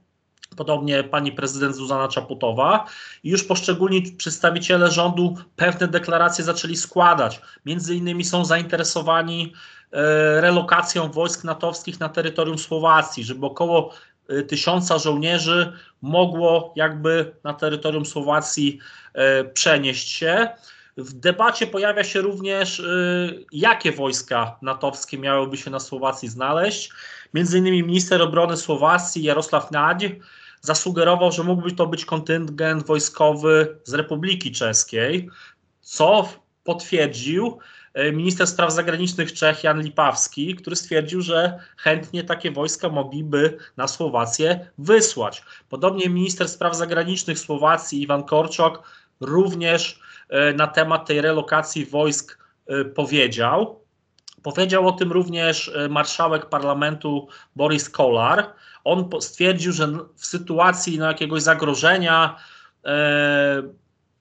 podobnie 0.56 1.04
pani 1.04 1.32
prezydent 1.32 1.76
Zuzana 1.76 2.08
Czaputowa 2.08 2.87
i 3.24 3.30
już 3.30 3.44
poszczególni 3.44 4.02
przedstawiciele 4.02 4.90
rządu 4.90 5.37
pewne 5.56 5.88
deklaracje 5.88 6.44
zaczęli 6.44 6.76
składać. 6.76 7.40
Między 7.66 7.94
innymi 7.94 8.24
są 8.24 8.44
zainteresowani 8.44 9.52
E, 9.94 10.40
relokacją 10.40 11.10
wojsk 11.10 11.44
natowskich 11.44 12.00
na 12.00 12.08
terytorium 12.08 12.58
Słowacji, 12.58 13.24
żeby 13.24 13.46
około 13.46 13.94
tysiąca 14.48 14.98
żołnierzy 14.98 15.72
mogło 16.02 16.72
jakby 16.76 17.34
na 17.44 17.54
terytorium 17.54 18.06
Słowacji 18.06 18.78
e, 19.14 19.44
przenieść 19.44 20.08
się. 20.08 20.48
W 20.96 21.12
debacie 21.12 21.66
pojawia 21.66 22.04
się 22.04 22.20
również, 22.20 22.82
jakie 23.52 23.92
wojska 23.92 24.56
natowskie 24.62 25.18
miałyby 25.18 25.56
się 25.56 25.70
na 25.70 25.80
Słowacji 25.80 26.28
znaleźć. 26.28 26.90
Między 27.34 27.58
innymi 27.58 27.82
minister 27.82 28.22
obrony 28.22 28.56
Słowacji 28.56 29.22
Jarosław 29.22 29.70
Nadź 29.70 30.04
zasugerował, 30.60 31.32
że 31.32 31.42
mógłby 31.42 31.72
to 31.72 31.87
być 31.87 32.04
kontyngent 32.04 32.87
wojskowy 32.87 33.78
z 33.84 33.94
Republiki 33.94 34.52
Czeskiej, 34.52 35.30
co 35.80 36.28
potwierdził 36.64 37.58
minister 38.12 38.46
spraw 38.46 38.72
zagranicznych 38.72 39.33
Czech 39.33 39.64
Jan 39.64 39.83
Lipawski, 39.83 40.54
który 40.54 40.76
stwierdził, 40.76 41.20
że 41.20 41.59
chętnie 41.76 42.24
takie 42.24 42.50
wojska 42.50 42.88
mogliby 42.88 43.59
na 43.76 43.88
Słowację 43.88 44.66
wysłać. 44.78 45.42
Podobnie 45.68 46.09
minister 46.09 46.48
spraw 46.48 46.76
zagranicznych 46.76 47.38
Słowacji 47.38 48.02
Iwan 48.02 48.24
Korczok 48.24 48.83
również 49.20 50.00
e, 50.28 50.52
na 50.52 50.66
temat 50.66 51.07
tej 51.07 51.20
relokacji 51.20 51.87
wojsk 51.87 52.38
e, 52.66 52.85
powiedział. 52.85 53.80
Powiedział 54.42 54.88
o 54.88 54.92
tym 54.92 55.12
również 55.12 55.72
marszałek 55.90 56.46
parlamentu 56.46 57.28
Boris 57.57 57.90
Kolar. 57.90 58.52
On 58.85 59.11
stwierdził, 59.20 59.72
że 59.72 59.87
w 60.16 60.26
sytuacji 60.26 60.98
no, 60.98 61.07
jakiegoś 61.07 61.42
zagrożenia, 61.42 62.37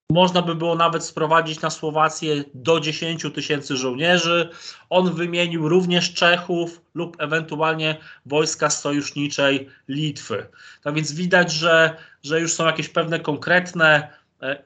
można 0.10 0.42
by 0.42 0.56
było 0.56 0.76
nawet 0.76 1.04
sprowadzić 1.04 1.62
na 1.62 1.70
Słowację 1.70 2.44
do 2.54 2.80
10 2.80 3.26
tysięcy 3.36 3.78
żołnierzy. 3.78 4.50
On 4.90 5.14
wymienił 5.14 5.70
również 5.70 6.14
Czechów 6.14 6.82
lub 6.94 7.16
ewentualnie 7.20 7.98
wojska 8.26 8.70
sojuszniczej 8.70 9.70
Litwy. 9.88 10.48
Tak 10.84 10.96
więc 10.96 11.12
widać, 11.12 11.52
że, 11.52 11.98
że 12.24 12.42
już 12.42 12.54
są 12.54 12.66
jakieś 12.66 12.90
pewne 12.90 13.20
konkretne, 13.20 14.10
e, 14.42 14.46
e, 14.46 14.64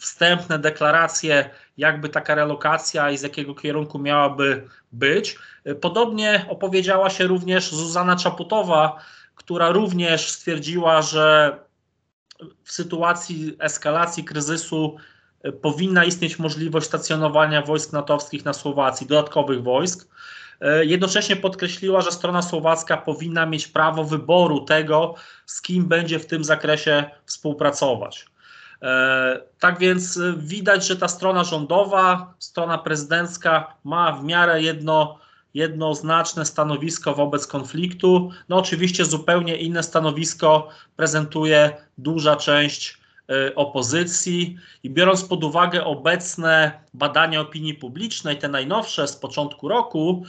wstępne 0.00 0.58
deklaracje, 0.58 1.50
jakby 1.76 2.08
taka 2.08 2.34
relokacja 2.34 3.10
i 3.10 3.18
z 3.18 3.22
jakiego 3.22 3.54
kierunku 3.54 3.98
miałaby 3.98 4.68
być. 4.92 5.38
Podobnie 5.80 6.46
opowiedziała 6.48 7.10
się 7.10 7.26
również 7.26 7.74
Zuzana 7.74 8.16
Czaputowa, 8.16 8.98
która 9.34 9.70
również 9.70 10.30
stwierdziła, 10.30 11.02
że 11.02 11.58
w 12.64 12.72
sytuacji 12.72 13.56
eskalacji 13.58 14.24
kryzysu 14.24 14.96
e, 15.42 15.52
powinna 15.52 16.04
istnieć 16.04 16.38
możliwość 16.38 16.86
stacjonowania 16.86 17.62
wojsk 17.62 17.92
natowskich 17.92 18.44
na 18.44 18.52
Słowacji, 18.52 19.06
dodatkowych 19.06 19.62
wojsk. 19.62 20.08
E, 20.60 20.84
jednocześnie 20.84 21.36
podkreśliła, 21.36 22.00
że 22.00 22.12
strona 22.12 22.42
słowacka 22.42 22.96
powinna 22.96 23.46
mieć 23.46 23.68
prawo 23.68 24.04
wyboru 24.04 24.60
tego, 24.60 25.14
z 25.46 25.62
kim 25.62 25.84
będzie 25.84 26.18
w 26.18 26.26
tym 26.26 26.44
zakresie 26.44 27.04
współpracować. 27.24 28.26
E, 28.82 29.40
tak 29.60 29.78
więc 29.78 30.20
widać, 30.36 30.86
że 30.86 30.96
ta 30.96 31.08
strona 31.08 31.44
rządowa, 31.44 32.34
strona 32.38 32.78
prezydencka 32.78 33.74
ma 33.84 34.12
w 34.12 34.24
miarę 34.24 34.62
jedno 34.62 35.25
jednoznaczne 35.56 36.46
stanowisko 36.46 37.14
wobec 37.14 37.46
konfliktu. 37.46 38.30
No 38.48 38.56
oczywiście 38.56 39.04
zupełnie 39.04 39.56
inne 39.56 39.82
stanowisko 39.82 40.68
prezentuje 40.96 41.76
duża 41.98 42.36
część 42.36 42.98
y, 43.30 43.54
opozycji 43.54 44.56
i 44.82 44.90
biorąc 44.90 45.24
pod 45.24 45.44
uwagę 45.44 45.84
obecne 45.84 46.80
badania 46.94 47.40
opinii 47.40 47.74
publicznej, 47.74 48.38
te 48.38 48.48
najnowsze 48.48 49.08
z 49.08 49.16
początku 49.16 49.68
roku, 49.68 50.26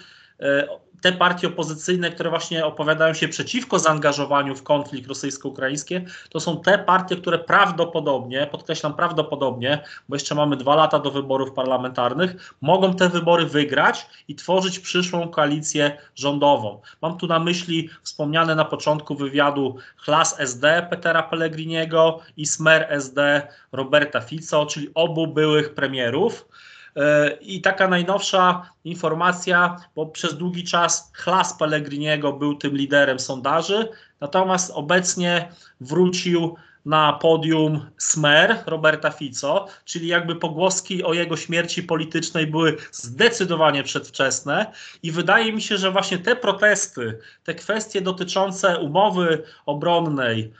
te 1.01 1.11
partie 1.11 1.47
opozycyjne, 1.47 2.11
które 2.11 2.29
właśnie 2.29 2.65
opowiadają 2.65 3.13
się 3.13 3.27
przeciwko 3.27 3.79
zaangażowaniu 3.79 4.55
w 4.55 4.63
konflikt 4.63 5.07
rosyjsko-ukraiński, 5.07 5.95
to 6.29 6.39
są 6.39 6.61
te 6.61 6.77
partie, 6.77 7.15
które 7.15 7.39
prawdopodobnie, 7.39 8.47
podkreślam 8.51 8.93
prawdopodobnie, 8.93 9.83
bo 10.09 10.15
jeszcze 10.15 10.35
mamy 10.35 10.57
dwa 10.57 10.75
lata 10.75 10.99
do 10.99 11.11
wyborów 11.11 11.51
parlamentarnych, 11.51 12.53
mogą 12.61 12.93
te 12.93 13.09
wybory 13.09 13.45
wygrać 13.45 14.07
i 14.27 14.35
tworzyć 14.35 14.79
przyszłą 14.79 15.29
koalicję 15.29 15.97
rządową. 16.15 16.81
Mam 17.01 17.17
tu 17.17 17.27
na 17.27 17.39
myśli 17.39 17.89
wspomniane 18.03 18.55
na 18.55 18.65
początku 18.65 19.15
wywiadu 19.15 19.75
Chlas 19.97 20.39
SD 20.39 20.87
Petera 20.89 21.23
Pellegriniego 21.23 22.19
i 22.37 22.45
Smer 22.45 22.85
SD 22.89 23.47
Roberta 23.71 24.21
Fico, 24.21 24.65
czyli 24.65 24.89
obu 24.93 25.27
byłych 25.27 25.73
premierów. 25.73 26.45
E, 26.97 27.37
I 27.41 27.61
taka 27.61 27.87
najnowsza 27.87 28.69
informacja, 28.83 29.75
bo 29.95 30.05
przez 30.05 30.37
długi 30.37 30.63
czas 30.63 31.11
Chlas 31.13 31.57
Pellegriniego 31.57 32.33
był 32.33 32.55
tym 32.55 32.75
liderem 32.75 33.19
sondaży, 33.19 33.89
natomiast 34.21 34.71
obecnie 34.75 35.49
wrócił 35.81 36.55
na 36.85 37.13
podium 37.13 37.85
Smer 37.97 38.63
Roberta 38.65 39.11
Fico, 39.11 39.67
czyli 39.85 40.07
jakby 40.07 40.35
pogłoski 40.35 41.03
o 41.03 41.13
jego 41.13 41.37
śmierci 41.37 41.83
politycznej 41.83 42.47
były 42.47 42.77
zdecydowanie 42.91 43.83
przedwczesne 43.83 44.71
i 45.03 45.11
wydaje 45.11 45.53
mi 45.53 45.61
się, 45.61 45.77
że 45.77 45.91
właśnie 45.91 46.17
te 46.17 46.35
protesty, 46.35 47.19
te 47.43 47.53
kwestie 47.53 48.01
dotyczące 48.01 48.79
umowy 48.79 49.43
obronnej, 49.65 50.53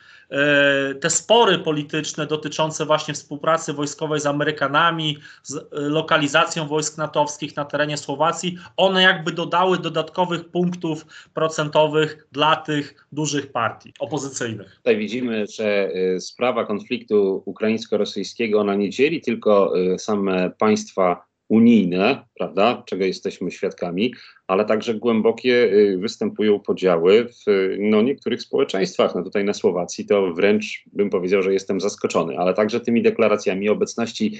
te 1.02 1.10
spory 1.10 1.60
polityczne 1.60 2.28
dotyczące 2.28 2.86
właśnie 2.86 3.14
współpracy 3.14 3.74
wojskowej 3.74 4.20
z 4.20 4.26
Amerykanami, 4.26 5.18
z 5.44 5.56
e, 5.56 5.62
lokalizacją 5.72 6.68
wojsk 6.68 6.98
natowskich 6.98 7.56
na 7.56 7.66
terenie 7.66 7.98
Słowacji, 7.98 8.58
one 8.78 9.02
jakby 9.02 9.32
dodały 9.32 9.78
dodatkowych 9.78 10.50
punktów 10.50 11.06
procentowych 11.34 12.28
dla 12.32 12.56
tych 12.56 13.08
dużych 13.12 13.52
partii 13.52 13.94
opozycyjnych. 14.00 14.76
Tutaj 14.76 14.98
widzimy, 14.98 15.46
że 15.48 15.90
y, 16.16 16.22
sprawa 16.22 16.66
konfliktu 16.66 17.44
ukraińsko-rosyjskiego 17.46 18.60
ona 18.60 18.76
nie 18.76 18.90
dzieli 18.90 19.22
tylko 19.22 19.74
same 19.98 20.50
państwa 20.50 21.28
unijne, 21.50 22.26
prawda, 22.38 22.84
czego 22.86 23.06
jesteśmy 23.06 23.52
świadkami, 23.52 24.14
ale 24.48 24.66
także 24.66 24.94
głębokie 24.94 25.74
y, 25.74 25.98
występują 25.98 26.60
podziały 26.60 27.26
w 27.26 27.76
no, 27.80 28.02
niektórych 28.02 28.42
społeczeństwach. 28.42 29.16
No 29.16 29.24
tutaj 29.24 29.44
na 29.44 29.54
Słowacji 29.54 30.06
to 30.06 30.34
wręcz 30.34 30.84
bym 30.94 31.10
powiedział, 31.10 31.42
że 31.42 31.54
jestem 31.54 31.82
zaskoczony, 31.82 32.38
ale 32.38 32.54
także 32.54 32.80
tymi 32.80 33.02
deklaracjami 33.02 33.70
obecności 33.70 34.40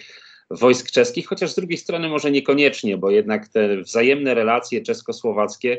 wojsk 0.52 0.92
czeskich, 0.92 1.28
chociaż 1.28 1.52
z 1.52 1.56
drugiej 1.56 1.78
strony 1.78 2.10
może 2.10 2.32
niekoniecznie, 2.32 2.98
bo 2.98 3.12
jednak 3.12 3.48
te 3.48 3.78
wzajemne 3.82 4.34
relacje 4.34 4.82
czesko-słowackie 4.82 5.78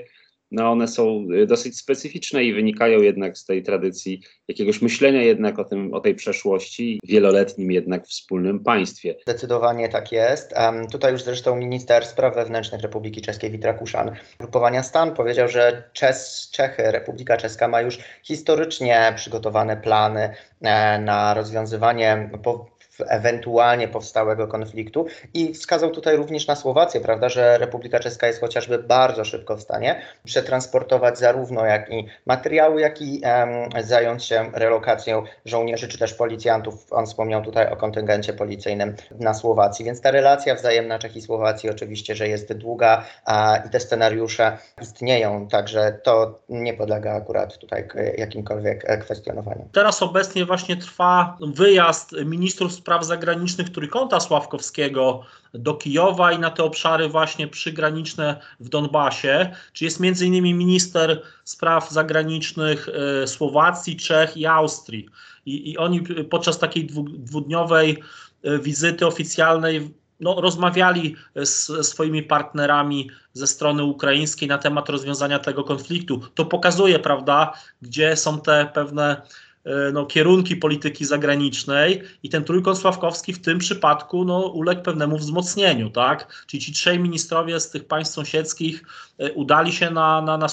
no 0.51 0.71
one 0.71 0.89
są 0.89 1.27
y, 1.33 1.47
dosyć 1.47 1.79
specyficzne 1.79 2.45
i 2.45 2.55
wynikają 2.55 3.03
jednak 3.03 3.39
z 3.39 3.45
tej 3.45 3.63
tradycji 3.63 4.23
jakiegoś 4.49 4.83
myślenia 4.83 5.23
jednak 5.23 5.59
o, 5.59 5.65
tym, 5.65 5.95
o 5.95 6.01
tej 6.01 6.15
przeszłości, 6.15 7.01
wieloletnim 7.05 7.73
jednak 7.73 8.07
wspólnym 8.07 8.61
państwie. 8.61 9.15
Zdecydowanie 9.23 9.89
tak 9.89 10.13
jest. 10.13 10.53
Um, 10.57 10.87
tutaj 10.87 11.13
już 11.13 11.23
zresztą 11.23 11.57
minister 11.57 12.07
spraw 12.07 12.35
wewnętrznych 12.35 12.83
Republiki 12.83 13.23
Czeskiej 13.23 13.51
Witra 13.51 13.75
Kuszan, 13.75 14.11
grupowania 14.39 14.83
Stan, 14.83 15.15
powiedział, 15.15 15.49
że 15.49 15.91
Czes, 15.93 16.51
Czechy, 16.53 16.83
Republika 16.93 17.37
Czeska 17.37 17.69
ma 17.69 17.81
już 17.81 17.99
historycznie 18.23 19.13
przygotowane 19.17 19.77
plany 19.77 20.35
e, 20.61 20.99
na 20.99 21.35
rozwiązywanie 21.35 22.31
po, 22.43 22.78
ewentualnie 23.09 23.89
powstałego 23.89 24.49
konfliktu 24.49 25.07
i 25.35 25.55
wskazał 25.55 25.91
tutaj 25.91 26.17
również 26.17 26.47
na 26.47 26.57
Słowację, 26.57 27.01
prawda, 27.01 27.29
że 27.29 27.59
Republika 27.59 27.99
Czeska 27.99 28.27
jest 28.27 28.41
chociażby 28.41 28.79
bardzo 28.79 29.25
szybko 29.25 29.57
w 29.57 29.63
stanie 29.63 30.01
przetransportować 30.25 31.19
zarówno 31.19 31.65
jak 31.65 31.93
i 31.93 32.07
materiały, 32.27 32.81
jak 32.81 33.03
i 33.03 33.23
um, 33.25 33.85
zająć 33.85 34.25
się 34.25 34.51
relokacją 34.55 35.23
żołnierzy 35.45 35.89
czy 35.89 35.99
też 35.99 36.15
policjantów. 36.15 36.87
On 36.91 37.07
wspomniał 37.07 37.43
tutaj 37.43 37.73
o 37.73 37.77
kontyngencie 37.77 38.33
policyjnym 38.33 38.95
na 39.21 39.35
Słowacji, 39.35 39.85
więc 39.85 40.01
ta 40.01 40.11
relacja 40.11 40.55
wzajemna 40.55 40.99
Czech 40.99 41.17
i 41.17 41.23
Słowacji 41.23 41.71
oczywiście, 41.71 42.15
że 42.15 42.29
jest 42.29 42.53
długa 42.53 43.05
a, 43.25 43.57
i 43.67 43.71
te 43.71 43.81
scenariusze 43.81 44.59
istnieją, 44.83 45.49
także 45.49 45.99
to 46.03 46.39
nie 46.49 46.75
podlega 46.75 47.13
akurat 47.13 47.59
tutaj 47.59 47.89
jakimkolwiek 48.19 49.01
kwestionowaniu. 49.01 49.69
Teraz 49.73 50.03
obecnie 50.03 50.45
właśnie 50.45 50.77
trwa 50.77 51.37
wyjazd 51.55 52.13
ministrów 52.25 52.73
spraw 52.89 53.05
zagranicznych 53.05 53.71
Trójkąta 53.71 54.21
Sławkowskiego 54.21 55.23
do 55.55 55.75
Kijowa 55.75 56.33
i 56.33 56.39
na 56.39 56.51
te 56.51 56.65
obszary 56.65 57.09
właśnie 57.09 57.49
przygraniczne 57.49 58.41
w 58.61 58.69
Donbasie, 58.69 59.51
czy 59.73 59.85
jest 59.85 60.01
między 60.01 60.27
innymi 60.27 60.55
minister 60.55 61.23
spraw 61.45 61.91
zagranicznych 61.91 62.89
e, 62.89 63.27
Słowacji, 63.27 63.97
Czech 63.97 64.37
i 64.37 64.47
Austrii. 64.47 65.09
I, 65.47 65.71
i 65.71 65.79
oni 65.79 66.03
podczas 66.31 66.59
takiej 66.59 66.87
dwudniowej 67.09 68.03
e, 68.43 68.59
wizyty 68.59 69.07
oficjalnej 69.07 69.95
no, 70.21 70.41
rozmawiali 70.41 71.17
z 71.37 71.87
swoimi 71.87 72.23
partnerami 72.23 73.11
ze 73.33 73.47
strony 73.47 73.85
ukraińskiej 73.85 74.49
na 74.49 74.59
temat 74.59 74.89
rozwiązania 74.89 75.39
tego 75.39 75.65
konfliktu. 75.65 76.21
To 76.35 76.45
pokazuje, 76.45 76.99
prawda, 76.99 77.53
gdzie 77.83 78.17
są 78.17 78.41
te 78.41 78.71
pewne 78.75 79.23
E, 79.23 79.48
no, 79.93 80.07
kierunki 80.07 80.57
polityki 80.57 81.05
zagranicznej 81.05 82.03
i 82.23 82.29
ten 82.29 82.45
trójkąt 82.45 82.79
Sławkowski 82.79 83.33
w 83.33 83.43
tym 83.43 83.59
przypadku 83.59 84.25
no, 84.25 84.41
uległ 84.41 84.83
pewnemu 84.83 85.19
wzmocnieniu, 85.19 85.91
tak? 85.91 86.45
Czyli 86.47 86.63
ci 86.63 86.73
trzej 86.73 86.99
ministrowie 86.99 87.61
z 87.61 87.71
tych 87.71 87.85
państw 87.85 88.15
sąsiedzkich 88.15 88.83
e, 89.19 89.33
udali 89.33 89.73
się 89.73 89.91
na, 89.91 90.23
na, 90.23 90.39
na, 90.39 90.47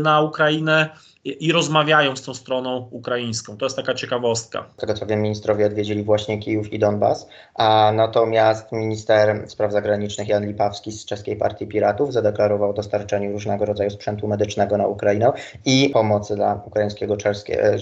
na 0.00 0.20
Ukrainę 0.20 0.88
i 1.32 1.52
rozmawiają 1.52 2.16
z 2.16 2.22
tą 2.22 2.34
stroną 2.34 2.88
ukraińską. 2.90 3.56
To 3.56 3.66
jest 3.66 3.76
taka 3.76 3.94
ciekawostka. 3.94 4.64
Z 4.76 4.80
tego 4.80 4.94
co 4.94 5.06
wiem, 5.06 5.22
ministrowie 5.22 5.66
odwiedzili 5.66 6.02
właśnie 6.02 6.38
Kijów 6.38 6.72
i 6.72 6.78
Donbas, 6.78 7.28
a 7.54 7.92
natomiast 7.94 8.72
minister 8.72 9.44
spraw 9.46 9.72
zagranicznych 9.72 10.28
Jan 10.28 10.46
Lipawski 10.46 10.92
z 10.92 11.04
Czeskiej 11.04 11.36
Partii 11.36 11.66
Piratów 11.66 12.12
zadeklarował 12.12 12.72
dostarczenie 12.72 13.32
różnego 13.32 13.64
rodzaju 13.64 13.90
sprzętu 13.90 14.28
medycznego 14.28 14.76
na 14.76 14.86
Ukrainę 14.86 15.32
i 15.64 15.90
pomocy 15.92 16.36
dla 16.36 16.62
ukraińskiego 16.66 17.16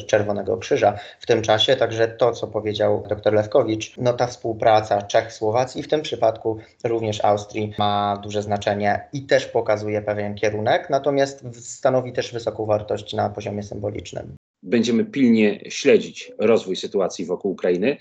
Czerwonego 0.06 0.56
Krzyża 0.56 0.98
w 1.20 1.26
tym 1.26 1.42
czasie. 1.42 1.76
Także 1.76 2.08
to, 2.08 2.32
co 2.32 2.46
powiedział 2.46 3.04
dr 3.08 3.34
Lewkowicz, 3.34 3.94
no 3.96 4.12
ta 4.12 4.26
współpraca 4.26 5.02
Czech-Słowacji, 5.02 5.82
w 5.82 5.88
tym 5.88 6.02
przypadku 6.02 6.58
również 6.84 7.24
Austrii, 7.24 7.74
ma 7.78 8.20
duże 8.22 8.42
znaczenie 8.42 9.08
i 9.12 9.22
też 9.22 9.46
pokazuje 9.46 10.02
pewien 10.02 10.34
kierunek, 10.34 10.90
natomiast 10.90 11.44
stanowi 11.60 12.12
też 12.12 12.32
wysoką 12.32 12.66
wartość 12.66 13.14
na 13.14 13.30
poziomie 13.36 13.62
symbolicznym. 13.62 14.36
Będziemy 14.62 15.04
pilnie 15.04 15.60
śledzić 15.68 16.32
rozwój 16.38 16.76
sytuacji 16.76 17.24
wokół 17.24 17.52
Ukrainy, 17.52 17.96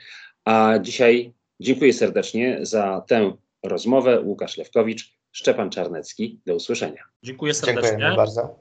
a 0.46 0.80
dzisiaj 0.82 1.34
dziękuję 1.60 1.94
serdecznie 1.94 2.60
za 2.62 3.04
tę 3.08 3.34
rozmowę. 3.64 4.22
Łukasz 4.22 4.58
Lewkowicz, 4.58 5.16
Szczepan 5.32 5.70
Czarnecki. 5.70 6.40
Do 6.46 6.56
usłyszenia. 6.56 7.04
Dziękuję 7.24 7.54
serdecznie. 7.54 7.90
Dziękuję 7.90 8.16
bardzo. 8.16 8.60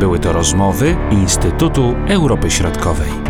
Były 0.00 0.18
to 0.18 0.32
rozmowy 0.32 0.96
Instytutu 1.12 1.94
Europy 2.08 2.50
Środkowej. 2.50 3.25